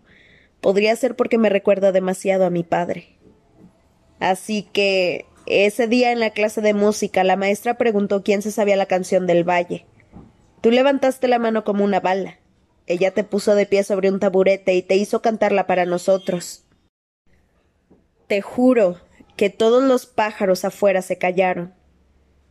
Podría 0.61 0.94
ser 0.96 1.14
porque 1.14 1.38
me 1.38 1.51
recuerda 1.51 1.92
demasiado 1.92 2.44
a 2.46 2.51
mi 2.51 2.62
padre. 2.62 3.17
Así 4.20 4.62
que 4.62 5.26
ese 5.46 5.87
día 5.87 6.12
en 6.12 6.20
la 6.20 6.31
clase 6.31 6.61
de 6.61 6.74
música 6.74 7.24
la 7.24 7.37
maestra 7.37 7.78
preguntó 7.78 8.22
quién 8.22 8.42
se 8.42 8.52
sabía 8.52 8.76
la 8.76 8.87
canción 8.87 9.26
del 9.26 9.48
valle. 9.48 9.87
Tú 10.61 10.70
levantaste 10.70 11.28
la 11.28 11.38
mano 11.38 11.64
como 11.64 11.85
una 11.85 12.00
bala. 12.00 12.38
Ella 12.87 13.12
te 13.12 13.22
puso 13.22 13.54
de 13.54 13.66
pie 13.66 13.85
sobre 13.85 14.11
un 14.11 14.18
taburete 14.18 14.74
y 14.74 14.83
te 14.83 14.96
hizo 14.96 15.22
cantarla 15.22 15.66
para 15.66 15.85
nosotros. 15.85 16.64
Te 18.26 18.40
juro 18.40 18.98
que 19.37 19.50
todos 19.50 19.83
los 19.83 20.07
pájaros 20.07 20.64
afuera 20.64 21.00
se 21.00 21.16
callaron. 21.16 21.74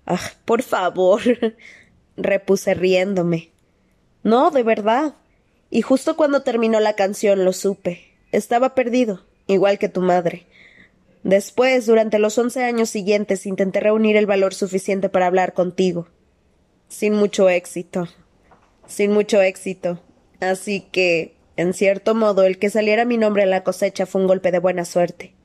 Ah, 0.05 0.19
por 0.45 0.63
favor, 0.63 1.21
repuse 2.17 2.73
riéndome. 2.73 3.51
No, 4.23 4.51
de 4.51 4.63
verdad. 4.63 5.15
Y 5.69 5.81
justo 5.81 6.15
cuando 6.15 6.43
terminó 6.43 6.79
la 6.79 6.93
canción 6.93 7.43
lo 7.43 7.51
supe. 7.51 8.15
Estaba 8.31 8.73
perdido, 8.73 9.25
igual 9.47 9.77
que 9.79 9.89
tu 9.89 10.01
madre. 10.01 10.47
Después, 11.27 11.85
durante 11.85 12.19
los 12.19 12.37
once 12.37 12.63
años 12.63 12.89
siguientes, 12.89 13.45
intenté 13.45 13.81
reunir 13.81 14.15
el 14.15 14.25
valor 14.25 14.53
suficiente 14.53 15.09
para 15.09 15.27
hablar 15.27 15.51
contigo. 15.51 16.07
Sin 16.87 17.15
mucho 17.15 17.49
éxito. 17.49 18.07
Sin 18.87 19.11
mucho 19.11 19.41
éxito. 19.41 20.01
Así 20.39 20.87
que, 20.89 21.35
en 21.57 21.73
cierto 21.73 22.15
modo, 22.15 22.45
el 22.45 22.57
que 22.57 22.69
saliera 22.69 23.03
mi 23.03 23.17
nombre 23.17 23.43
en 23.43 23.49
la 23.49 23.65
cosecha 23.65 24.05
fue 24.05 24.21
un 24.21 24.27
golpe 24.27 24.53
de 24.53 24.59
buena 24.59 24.85
suerte. 24.85 25.35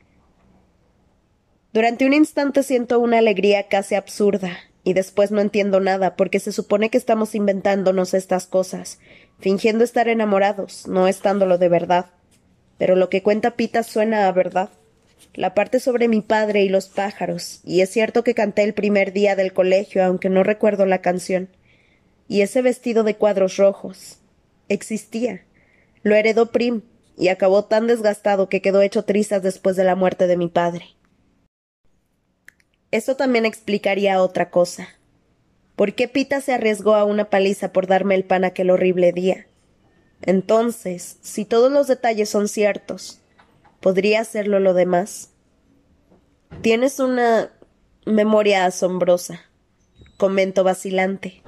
Durante 1.72 2.06
un 2.06 2.12
instante 2.12 2.62
siento 2.62 3.00
una 3.00 3.18
alegría 3.18 3.66
casi 3.66 3.96
absurda, 3.96 4.56
y 4.84 4.92
después 4.92 5.32
no 5.32 5.40
entiendo 5.40 5.80
nada, 5.80 6.14
porque 6.14 6.38
se 6.38 6.52
supone 6.52 6.90
que 6.90 6.98
estamos 6.98 7.34
inventándonos 7.34 8.14
estas 8.14 8.46
cosas, 8.46 9.00
fingiendo 9.40 9.82
estar 9.82 10.06
enamorados, 10.06 10.86
no 10.86 11.08
estándolo 11.08 11.58
de 11.58 11.68
verdad. 11.68 12.06
Pero 12.78 12.94
lo 12.94 13.08
que 13.08 13.24
cuenta 13.24 13.56
Pita 13.56 13.82
suena 13.82 14.28
a 14.28 14.32
verdad. 14.32 14.70
La 15.34 15.54
parte 15.54 15.80
sobre 15.80 16.08
mi 16.08 16.20
padre 16.20 16.62
y 16.62 16.68
los 16.68 16.88
pájaros, 16.88 17.60
y 17.64 17.80
es 17.80 17.90
cierto 17.90 18.22
que 18.22 18.34
canté 18.34 18.62
el 18.62 18.74
primer 18.74 19.12
día 19.12 19.34
del 19.34 19.52
colegio, 19.52 20.04
aunque 20.04 20.28
no 20.28 20.42
recuerdo 20.42 20.84
la 20.84 21.00
canción. 21.00 21.48
Y 22.28 22.42
ese 22.42 22.60
vestido 22.60 23.02
de 23.02 23.16
cuadros 23.16 23.56
rojos. 23.56 24.18
Existía. 24.68 25.42
Lo 26.02 26.14
heredó 26.14 26.50
Prim, 26.52 26.82
y 27.16 27.28
acabó 27.28 27.64
tan 27.64 27.86
desgastado 27.86 28.48
que 28.48 28.60
quedó 28.60 28.82
hecho 28.82 29.04
trizas 29.04 29.42
después 29.42 29.76
de 29.76 29.84
la 29.84 29.94
muerte 29.94 30.26
de 30.26 30.36
mi 30.36 30.48
padre. 30.48 30.96
Eso 32.90 33.16
también 33.16 33.46
explicaría 33.46 34.20
otra 34.22 34.50
cosa. 34.50 34.88
¿Por 35.76 35.94
qué 35.94 36.08
Pita 36.08 36.40
se 36.40 36.52
arriesgó 36.52 36.94
a 36.94 37.04
una 37.04 37.30
paliza 37.30 37.72
por 37.72 37.86
darme 37.86 38.14
el 38.14 38.24
pan 38.24 38.44
aquel 38.44 38.70
horrible 38.70 39.12
día? 39.12 39.46
Entonces, 40.20 41.16
si 41.22 41.44
todos 41.44 41.72
los 41.72 41.86
detalles 41.86 42.28
son 42.28 42.48
ciertos, 42.48 43.21
¿podría 43.82 44.20
hacerlo 44.20 44.60
lo 44.60 44.72
demás? 44.72 45.30
Tienes 46.62 47.00
una 47.00 47.50
memoria 48.06 48.64
asombrosa, 48.64 49.42
comento 50.16 50.64
vacilante. 50.64 51.42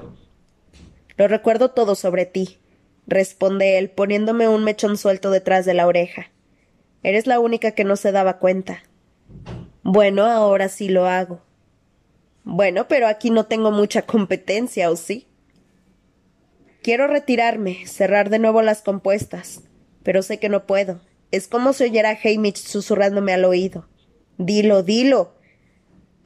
Lo 1.17 1.29
recuerdo 1.29 1.71
todo 1.71 1.95
sobre 1.95 2.27
ti, 2.27 2.59
responde 3.07 3.79
él, 3.79 3.89
poniéndome 3.89 4.49
un 4.49 4.65
mechón 4.65 4.99
suelto 4.99 5.31
detrás 5.31 5.65
de 5.65 5.75
la 5.75 5.87
oreja. 5.87 6.33
Eres 7.05 7.29
la 7.29 7.39
única 7.39 7.71
que 7.71 7.85
no 7.85 7.97
se 7.97 8.11
daba 8.11 8.39
cuenta. 8.39 8.83
Bueno, 9.85 10.25
ahora 10.25 10.69
sí 10.69 10.89
lo 10.89 11.07
hago. 11.07 11.41
Bueno, 12.43 12.89
pero 12.89 13.07
aquí 13.07 13.31
no 13.31 13.47
tengo 13.47 13.71
mucha 13.71 14.03
competencia, 14.03 14.91
¿o 14.91 14.97
sí? 14.97 15.29
Quiero 16.83 17.07
retirarme, 17.07 17.87
cerrar 17.87 18.29
de 18.29 18.41
nuevo 18.41 18.61
las 18.61 18.83
compuestas, 18.83 19.63
pero 20.03 20.23
sé 20.23 20.39
que 20.41 20.49
no 20.49 20.67
puedo. 20.67 21.01
Es 21.35 21.49
como 21.49 21.73
si 21.73 21.83
oyera 21.83 22.11
a 22.11 22.19
Hamish 22.23 22.59
susurrándome 22.59 23.33
al 23.33 23.45
oído. 23.45 23.89
Dilo, 24.39 24.85
dilo. 24.85 25.35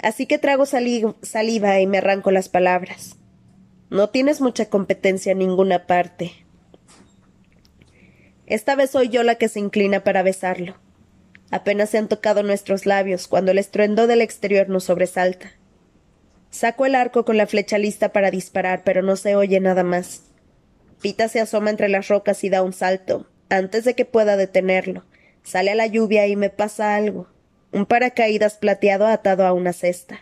Así 0.02 0.26
que 0.26 0.36
trago 0.36 0.66
saliva 0.66 1.80
y 1.80 1.86
me 1.86 1.96
arranco 1.96 2.30
las 2.30 2.50
palabras. 2.50 3.16
No 3.88 4.10
tienes 4.10 4.42
mucha 4.42 4.66
competencia 4.66 5.32
en 5.32 5.38
ninguna 5.38 5.86
parte. 5.86 6.32
Esta 8.44 8.76
vez 8.76 8.90
soy 8.90 9.08
yo 9.08 9.22
la 9.22 9.36
que 9.36 9.48
se 9.48 9.60
inclina 9.60 10.04
para 10.04 10.22
besarlo. 10.22 10.76
Apenas 11.50 11.88
se 11.88 11.96
han 11.96 12.08
tocado 12.08 12.42
nuestros 12.42 12.84
labios 12.84 13.28
cuando 13.28 13.52
el 13.52 13.58
estruendo 13.58 14.08
del 14.08 14.20
exterior 14.20 14.68
nos 14.68 14.84
sobresalta. 14.84 15.52
Saco 16.50 16.84
el 16.84 16.94
arco 16.94 17.24
con 17.24 17.38
la 17.38 17.46
flecha 17.46 17.78
lista 17.78 18.12
para 18.12 18.30
disparar, 18.30 18.82
pero 18.84 19.00
no 19.00 19.16
se 19.16 19.36
oye 19.36 19.58
nada 19.58 19.84
más. 19.84 20.24
Pita 21.00 21.28
se 21.28 21.40
asoma 21.40 21.70
entre 21.70 21.88
las 21.88 22.08
rocas 22.08 22.44
y 22.44 22.50
da 22.50 22.60
un 22.62 22.74
salto. 22.74 23.26
Antes 23.50 23.84
de 23.84 23.94
que 23.94 24.04
pueda 24.04 24.36
detenerlo, 24.36 25.04
sale 25.42 25.70
a 25.70 25.74
la 25.74 25.86
lluvia 25.86 26.26
y 26.26 26.36
me 26.36 26.50
pasa 26.50 26.96
algo. 26.96 27.28
Un 27.72 27.86
paracaídas 27.86 28.56
plateado 28.56 29.06
atado 29.06 29.46
a 29.46 29.52
una 29.52 29.72
cesta. 29.72 30.20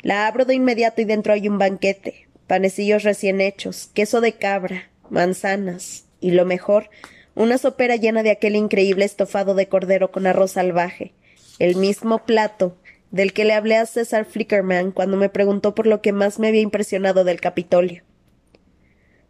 La 0.00 0.26
abro 0.26 0.44
de 0.44 0.54
inmediato 0.54 1.00
y 1.00 1.04
dentro 1.04 1.32
hay 1.32 1.48
un 1.48 1.58
banquete, 1.58 2.28
panecillos 2.46 3.04
recién 3.04 3.40
hechos, 3.40 3.90
queso 3.94 4.20
de 4.20 4.34
cabra, 4.34 4.90
manzanas 5.08 6.04
y 6.20 6.32
lo 6.32 6.44
mejor, 6.44 6.90
una 7.34 7.58
sopera 7.58 7.96
llena 7.96 8.22
de 8.22 8.30
aquel 8.30 8.56
increíble 8.56 9.04
estofado 9.04 9.54
de 9.54 9.68
cordero 9.68 10.12
con 10.12 10.26
arroz 10.26 10.52
salvaje, 10.52 11.14
el 11.58 11.76
mismo 11.76 12.24
plato 12.24 12.76
del 13.10 13.32
que 13.32 13.44
le 13.44 13.54
hablé 13.54 13.76
a 13.76 13.86
César 13.86 14.24
Flickerman 14.24 14.90
cuando 14.90 15.16
me 15.16 15.28
preguntó 15.28 15.74
por 15.74 15.86
lo 15.86 16.02
que 16.02 16.12
más 16.12 16.38
me 16.38 16.48
había 16.48 16.60
impresionado 16.60 17.24
del 17.24 17.40
Capitolio. 17.40 18.02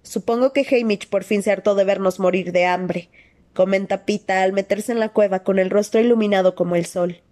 Supongo 0.05 0.53
que 0.53 0.67
Hamish 0.71 1.09
por 1.09 1.25
fin 1.25 1.43
se 1.43 1.51
hartó 1.51 1.75
de 1.75 1.85
vernos 1.85 2.21
morir 2.21 2.53
de 2.53 2.67
hambre, 2.67 3.09
comenta 3.55 4.05
Pita 4.05 4.43
al 4.43 4.53
meterse 4.53 4.93
en 4.93 5.01
la 5.01 5.09
cueva 5.09 5.43
con 5.43 5.59
el 5.59 5.71
rostro 5.71 5.99
iluminado 5.99 6.55
como 6.55 6.77
el 6.77 6.85
sol. 6.85 7.23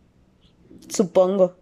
Supongo. 0.88 1.58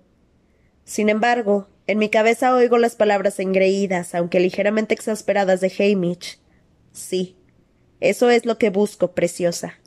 Sin 0.85 1.09
embargo, 1.09 1.67
en 1.89 1.99
mi 1.99 2.11
cabeza 2.11 2.55
oigo 2.55 2.79
las 2.79 2.95
palabras 2.95 3.41
engreídas, 3.41 4.15
aunque 4.15 4.39
ligeramente 4.39 4.95
exasperadas 4.95 5.61
de 5.61 5.73
Hamish. 5.77 6.39
Sí, 6.93 7.37
eso 7.99 8.31
es 8.31 8.47
lo 8.47 8.57
que 8.57 8.71
busco, 8.71 9.11
preciosa. 9.11 9.80